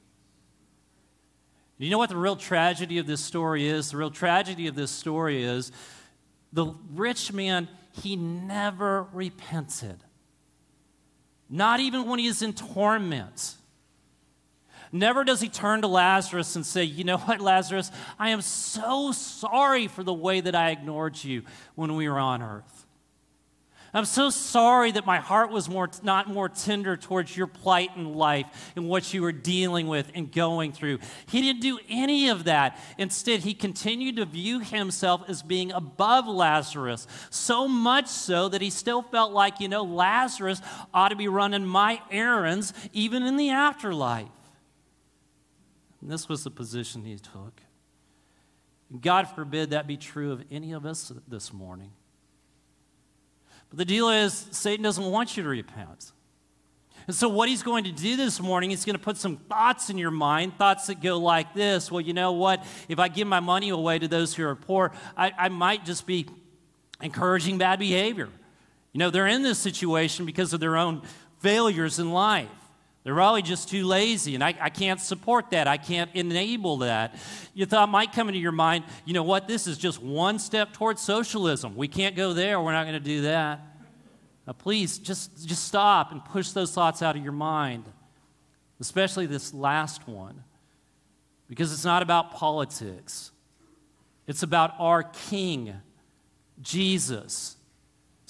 You 1.79 1.91
know 1.91 1.99
what 1.99 2.11
the 2.11 2.17
real 2.17 2.37
tragedy 2.37 2.99
of 2.99 3.07
this 3.07 3.21
story 3.21 3.67
is? 3.67 3.91
The 3.91 3.97
real 3.97 4.11
tragedy 4.11 4.67
of 4.67 4.75
this 4.75 4.91
story 4.91 5.43
is 5.43 5.73
the 6.53 6.75
rich 6.95 7.33
man, 7.33 7.69
he 7.93 8.17
never 8.17 9.07
repented. 9.13 10.05
Not 11.49 11.81
even 11.81 12.07
when 12.07 12.19
he 12.19 12.27
is 12.27 12.43
in 12.43 12.53
torment. 12.53 13.57
Never 14.93 15.25
does 15.25 15.41
he 15.41 15.49
turn 15.49 15.81
to 15.83 15.89
Lazarus 15.89 16.55
and 16.55 16.65
say, 16.65 16.85
You 16.85 17.05
know 17.05 17.19
what, 17.19 17.41
Lazarus? 17.41 17.91
I 18.19 18.31
am 18.31 18.43
so 18.43 19.13
sorry 19.13 19.89
for 19.89 20.03
the 20.03 20.13
way 20.13 20.41
that 20.41 20.55
I 20.55 20.71
ignored 20.71 21.23
you 21.25 21.43
when 21.75 21.97
we 21.97 22.09
were 22.09 22.19
on 22.19 22.43
earth. 22.43 22.87
I'm 23.95 24.07
so 24.07 24.31
sorry 24.31 24.91
that 24.93 25.05
my 25.05 25.19
heart 25.19 25.51
was 25.51 25.69
more, 25.69 25.91
not 26.03 26.27
more 26.27 26.49
tender 26.49 26.97
towards 26.97 27.37
your 27.37 27.47
plight 27.47 27.91
in 27.95 28.15
life 28.15 28.73
and 28.75 28.89
what 28.89 29.13
you 29.13 29.21
were 29.21 29.33
dealing 29.33 29.87
with 29.87 30.11
and 30.15 30.33
going 30.33 30.73
through. 30.73 30.99
He 31.27 31.43
didn't 31.43 31.61
do 31.61 31.79
any 31.91 32.29
of 32.31 32.45
that. 32.45 32.79
Instead, 32.97 33.41
he 33.41 33.53
continued 33.53 34.17
to 34.17 34.25
view 34.25 34.61
himself 34.61 35.23
as 35.29 35.43
being 35.43 35.73
above 35.73 36.27
Lazarus, 36.27 37.07
so 37.29 37.69
much 37.69 38.07
so 38.07 38.49
that 38.49 38.63
he 38.63 38.71
still 38.71 39.03
felt 39.03 39.33
like, 39.33 39.61
you 39.61 39.69
know, 39.69 39.83
Lazarus 39.83 40.63
ought 40.95 41.11
to 41.11 41.17
be 41.17 41.29
running 41.29 41.67
my 41.67 42.01
errands 42.11 42.73
even 42.95 43.23
in 43.25 43.37
the 43.37 43.51
afterlife. 43.51 44.29
And 46.01 46.11
this 46.11 46.31
was 46.31 46.45
the 46.45 46.51
position 46.51 47.05
he 47.05 47.17
took. 47.17 47.61
God 49.01 49.29
forbid 49.29 49.71
that 49.71 49.87
be 49.87 49.99
true 49.99 50.33
of 50.33 50.45
any 50.51 50.73
of 50.73 50.87
us 50.87 51.13
this 51.29 51.53
morning. 51.53 51.93
But 53.73 53.79
the 53.79 53.85
deal 53.87 54.11
is, 54.11 54.47
Satan 54.51 54.83
doesn't 54.83 55.05
want 55.05 55.35
you 55.35 55.43
to 55.45 55.49
repent. 55.49 56.13
And 57.07 57.17
so, 57.17 57.27
what 57.27 57.49
he's 57.49 57.63
going 57.63 57.85
to 57.85 57.91
do 57.91 58.17
this 58.17 58.39
morning, 58.39 58.69
he's 58.69 58.85
going 58.85 58.97
to 58.97 59.03
put 59.03 59.17
some 59.17 59.39
thoughts 59.39 59.89
in 59.89 59.97
your 59.97 60.11
mind, 60.11 60.59
thoughts 60.59 60.89
that 60.89 61.01
go 61.01 61.19
like 61.19 61.55
this 61.55 61.91
Well, 61.91 62.03
you 62.03 62.13
know 62.13 62.33
what? 62.33 62.65
If 62.87 62.99
I 62.99 63.09
give 63.09 63.27
my 63.27 63.41
money 63.41 63.71
away 63.71 63.99
to 63.99 64.09
those 64.09 64.35
who 64.35 64.47
are 64.47 64.55
poor, 64.55 64.93
I, 65.17 65.33
I 65.39 65.49
might 65.49 65.87
just 65.87 66.07
be 66.07 66.27
encouraging 67.01 67.57
bad 67.57 67.79
behavior. 67.79 68.29
You 68.93 68.99
know, 68.99 69.09
they're 69.09 69.27
in 69.27 69.43
this 69.43 69.59
situation 69.59 70.27
because 70.27 70.53
of 70.53 70.61
their 70.61 70.77
own 70.77 71.01
failures 71.41 71.99
in 71.99 72.13
life. 72.13 72.49
They're 73.05 73.15
probably 73.15 73.43
just 73.43 73.69
too 73.69 73.85
lazy, 73.85 74.37
and 74.37 74.45
I, 74.45 74.55
I, 74.61 74.71
can't 74.71 75.01
support 75.01 75.51
that. 75.51 75.67
I 75.67 75.77
can't 75.77 76.09
enable 76.15 76.79
that. 76.79 77.17
You 77.53 77.67
thought 77.67 77.89
might 77.89 78.13
come 78.13 78.29
into 78.29 78.39
your 78.39 78.53
mind, 78.53 78.85
you 79.05 79.13
know 79.13 79.25
what? 79.25 79.49
This 79.49 79.67
is 79.67 79.77
just 79.77 80.01
one 80.01 80.39
step 80.39 80.73
towards 80.73 81.03
socialism. 81.03 81.75
We 81.75 81.89
can't 81.89 82.15
go 82.15 82.33
there. 82.33 82.61
We're 82.61 82.73
not 82.73 82.85
going 82.85 82.95
to 82.95 83.01
do 83.01 83.23
that. 83.23 83.61
Now, 84.47 84.53
please 84.53 84.99
just, 84.99 85.47
just 85.47 85.65
stop 85.65 86.13
and 86.13 86.25
push 86.25 86.51
those 86.51 86.73
thoughts 86.73 87.03
out 87.03 87.17
of 87.17 87.23
your 87.25 87.33
mind, 87.33 87.85
especially 88.81 89.27
this 89.27 89.53
last 89.53 90.07
one, 90.07 90.45
because 91.49 91.73
it's 91.73 91.85
not 91.85 92.03
about 92.03 92.33
politics, 92.33 93.33
it's 94.29 94.45
about 94.45 94.75
our 94.79 95.03
King, 95.03 95.75
Jesus 96.61 97.57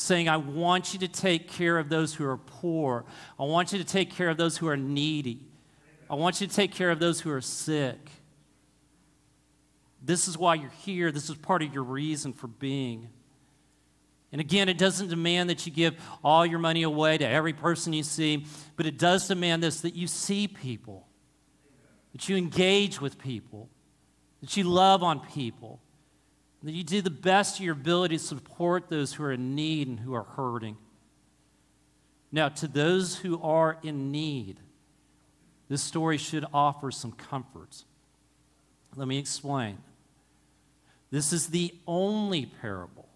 saying, 0.03 0.29
I 0.29 0.37
want 0.37 0.93
you 0.93 0.99
to 1.01 1.09
take 1.09 1.49
care 1.49 1.79
of 1.79 1.89
those 1.89 2.15
who 2.15 2.25
are 2.27 2.37
poor. 2.37 3.05
I 3.39 3.45
want 3.45 3.73
you 3.73 3.79
to 3.79 3.85
take 3.85 4.11
care 4.11 4.29
of 4.29 4.37
those 4.37 4.57
who 4.57 4.69
are 4.69 4.77
needy. 4.77 5.47
I 6.11 6.15
want 6.15 6.41
you 6.41 6.47
to 6.47 6.55
take 6.55 6.73
care 6.73 6.91
of 6.91 6.99
those 6.99 7.21
who 7.21 7.31
are 7.31 7.41
sick. 7.41 8.11
This 10.03 10.29
is 10.29 10.37
why 10.37 10.57
you're 10.57 10.71
here. 10.85 11.13
This 11.13 11.31
is 11.31 11.37
part 11.37 11.63
of 11.63 11.73
your 11.73 11.85
reason 11.85 12.33
for 12.33 12.49
being. 12.49 13.09
And 14.33 14.41
again, 14.41 14.69
it 14.69 14.79
doesn't 14.79 15.09
demand 15.09 15.51
that 15.51 15.67
you 15.67 15.73
give 15.73 15.95
all 16.25 16.45
your 16.45 16.59
money 16.59 16.83
away 16.83 17.19
to 17.19 17.27
every 17.27 17.53
person 17.53 17.93
you 17.93 18.03
see, 18.03 18.47
but 18.77 18.87
it 18.87 18.99
does 18.99 19.29
demand 19.29 19.63
this 19.63 19.83
that 19.83 19.95
you 19.95 20.07
see 20.07 20.49
people, 20.49 21.07
that 22.13 22.29
you 22.29 22.37
engage 22.37 23.01
with 23.01 23.19
people, 23.19 23.69
that 24.41 24.57
you 24.57 24.65
love 24.65 25.03
on 25.03 25.21
people, 25.21 25.81
that 26.63 26.73
you 26.73 26.85
do 26.85 27.03
the 27.03 27.11
best 27.11 27.59
of 27.59 27.65
your 27.65 27.75
ability 27.75 28.17
to 28.17 28.23
support 28.23 28.89
those 28.89 29.13
who 29.13 29.25
are 29.25 29.33
in 29.33 29.55
need 29.55 29.89
and 29.89 30.01
who 30.01 30.15
are 30.15 30.23
hurting. 30.23 30.77
Now, 32.31 32.49
to 32.49 32.69
those 32.69 33.17
who 33.17 33.41
are 33.43 33.79
in 33.83 34.11
need, 34.11 34.59
this 35.69 35.83
story 35.83 36.19
should 36.19 36.47
offer 36.53 36.91
some 36.91 37.13
comfort. 37.13 37.85
Let 38.95 39.09
me 39.09 39.19
explain. 39.19 39.79
This 41.11 41.33
is 41.33 41.49
the 41.49 41.75
only 41.87 42.47
parable 42.47 43.09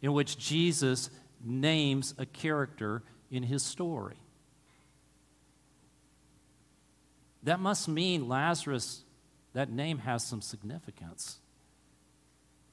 in 0.00 0.12
which 0.12 0.38
Jesus 0.38 1.10
names 1.44 2.14
a 2.18 2.26
character 2.26 3.02
in 3.30 3.42
his 3.44 3.62
story. 3.62 4.16
That 7.44 7.60
must 7.60 7.88
mean 7.88 8.28
Lazarus, 8.28 9.02
that 9.52 9.70
name 9.70 9.98
has 9.98 10.24
some 10.24 10.40
significance. 10.40 11.38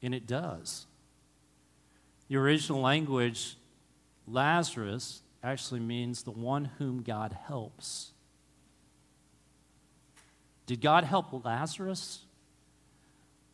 And 0.02 0.16
it 0.16 0.28
does. 0.28 0.86
The 2.28 2.38
original 2.38 2.82
language, 2.82 3.58
Lazarus, 4.28 5.22
actually 5.44 5.80
means 5.80 6.24
the 6.24 6.32
one 6.32 6.66
whom 6.78 7.02
God 7.02 7.38
helps. 7.48 8.12
Did 10.66 10.82
God 10.82 11.04
help 11.04 11.44
Lazarus? 11.44 12.20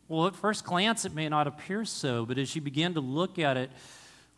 Well, 0.08 0.28
at 0.28 0.36
first 0.36 0.66
glance, 0.66 1.06
it 1.06 1.16
may 1.16 1.30
not 1.30 1.48
appear 1.48 1.86
so, 1.86 2.26
but 2.26 2.38
as 2.38 2.56
you 2.56 2.62
begin 2.62 2.94
to 2.96 3.00
look 3.00 3.40
at 3.40 3.58
it 3.58 3.72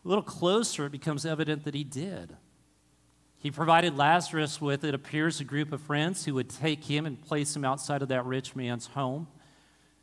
a 0.04 0.08
little 0.08 0.22
closer, 0.22 0.86
it 0.86 0.92
becomes 0.92 1.26
evident 1.26 1.64
that 1.64 1.74
he 1.74 1.84
did. 1.84 2.36
He 3.38 3.50
provided 3.50 3.96
Lazarus 3.96 4.60
with, 4.60 4.84
it 4.84 4.94
appears, 4.94 5.40
a 5.40 5.44
group 5.44 5.72
of 5.72 5.80
friends 5.80 6.24
who 6.24 6.34
would 6.34 6.48
take 6.48 6.84
him 6.84 7.04
and 7.04 7.20
place 7.20 7.54
him 7.54 7.64
outside 7.64 8.02
of 8.02 8.08
that 8.08 8.24
rich 8.24 8.56
man's 8.56 8.86
home, 8.86 9.28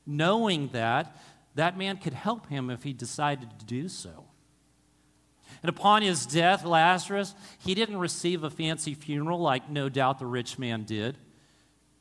knowing 0.05 0.69
that 0.69 1.17
that 1.55 1.77
man 1.77 1.97
could 1.97 2.13
help 2.13 2.47
him 2.47 2.69
if 2.69 2.83
he 2.83 2.93
decided 2.93 3.49
to 3.59 3.65
do 3.65 3.87
so. 3.89 4.25
And 5.61 5.69
upon 5.69 6.01
his 6.01 6.25
death, 6.25 6.63
Lazarus, 6.65 7.33
he 7.57 7.75
didn't 7.75 7.97
receive 7.97 8.43
a 8.43 8.49
fancy 8.49 8.93
funeral 8.93 9.39
like 9.39 9.69
no 9.69 9.89
doubt 9.89 10.19
the 10.19 10.25
rich 10.25 10.59
man 10.59 10.83
did. 10.83 11.17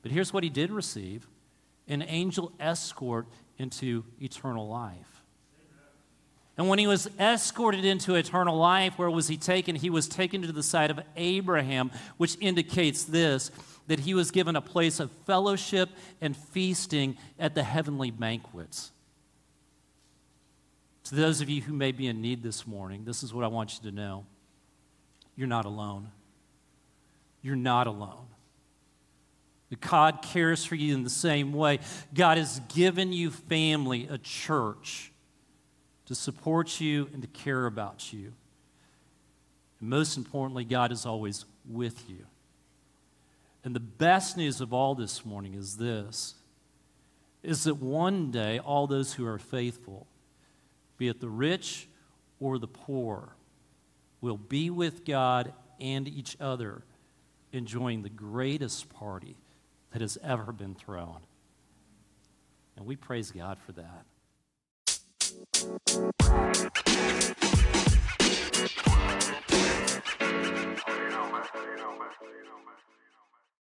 But 0.03 0.13
here's 0.13 0.33
what 0.33 0.45
he 0.45 0.51
did 0.51 0.71
receive 0.71 1.27
an 1.87 2.03
angel 2.03 2.53
escort 2.59 3.27
into 3.59 4.05
eternal 4.21 4.69
life. 4.69 5.23
And 6.57 6.69
when 6.69 6.79
he 6.79 6.87
was 6.87 7.09
escorted 7.19 7.85
into 7.85 8.15
eternal 8.15 8.57
life, 8.57 8.97
where 8.97 9.11
was 9.11 9.29
he 9.29 9.37
taken? 9.37 9.75
He 9.75 9.91
was 9.91 10.07
taken 10.07 10.43
to 10.43 10.53
the 10.53 10.63
side 10.63 10.91
of 10.91 11.01
Abraham, 11.17 11.91
which 12.17 12.37
indicates 12.41 13.05
this 13.05 13.51
that 13.87 14.01
he 14.01 14.15
was 14.15 14.31
given 14.31 14.57
a 14.57 14.63
place 14.63 14.99
of 14.99 15.11
fellowship 15.27 15.91
and 16.21 16.35
feasting 16.37 17.17
at 17.39 17.55
the 17.55 17.63
heavenly 17.63 18.11
banquets. 18.11 18.93
To 21.05 21.15
those 21.15 21.41
of 21.41 21.51
you 21.51 21.61
who 21.61 21.75
may 21.75 21.93
be 21.93 22.07
in 22.07 22.21
need 22.21 22.43
this 22.43 22.67
morning, 22.67 23.05
this 23.05 23.23
is 23.23 23.33
what 23.33 23.45
I 23.45 23.49
want 23.49 23.75
you 23.75 23.91
to 23.91 23.95
know. 23.95 24.25
You're 25.37 25.49
not 25.49 25.65
alone. 25.65 26.11
You're 27.43 27.57
not 27.57 27.87
alone. 27.87 28.27
God 29.81 30.23
cares 30.23 30.65
for 30.65 30.77
you 30.77 30.95
in 30.95 31.03
the 31.03 31.11
same 31.11 31.53
way. 31.53 31.81
God 32.13 32.39
has 32.39 32.61
given 32.73 33.13
you 33.13 33.31
family, 33.31 34.07
a 34.09 34.19
church, 34.19 35.13
to 36.07 36.15
support 36.15 36.81
you 36.81 37.09
and 37.13 37.23
to 37.23 37.29
care 37.29 37.67
about 37.67 38.13
you. 38.13 38.33
And 39.81 39.91
most 39.91 40.17
importantly, 40.17 40.65
God 40.65 40.93
is 40.93 41.07
always 41.07 41.45
with 41.69 42.09
you. 42.09 42.27
And 43.65 43.75
the 43.75 43.81
best 43.81 44.37
news 44.37 44.61
of 44.61 44.73
all 44.73 44.95
this 44.95 45.25
morning 45.25 45.55
is 45.55 45.77
this 45.77 46.35
is 47.43 47.65
that 47.65 47.75
one 47.75 48.31
day 48.31 48.59
all 48.59 48.87
those 48.87 49.15
who 49.15 49.27
are 49.27 49.39
faithful, 49.39 50.07
be 50.97 51.09
it 51.09 51.21
the 51.21 51.29
rich 51.29 51.89
or 52.41 52.59
the 52.59 52.69
poor, 52.69 53.37
will 54.21 54.37
be 54.37 54.71
with 54.71 55.05
God 55.05 55.53
and 55.81 56.09
each 56.09 56.37
other, 56.41 56.83
enjoying 57.53 58.03
the 58.03 58.09
greatest 58.09 58.89
party 58.91 59.37
that 59.93 60.01
has 60.01 60.19
ever 60.23 60.53
been 60.53 60.75
thrown. 60.75 61.21
And 62.77 62.87
we 62.87 62.97
praise 62.97 63.31
God 63.31 63.59
for 63.59 63.73
that. 63.73 64.05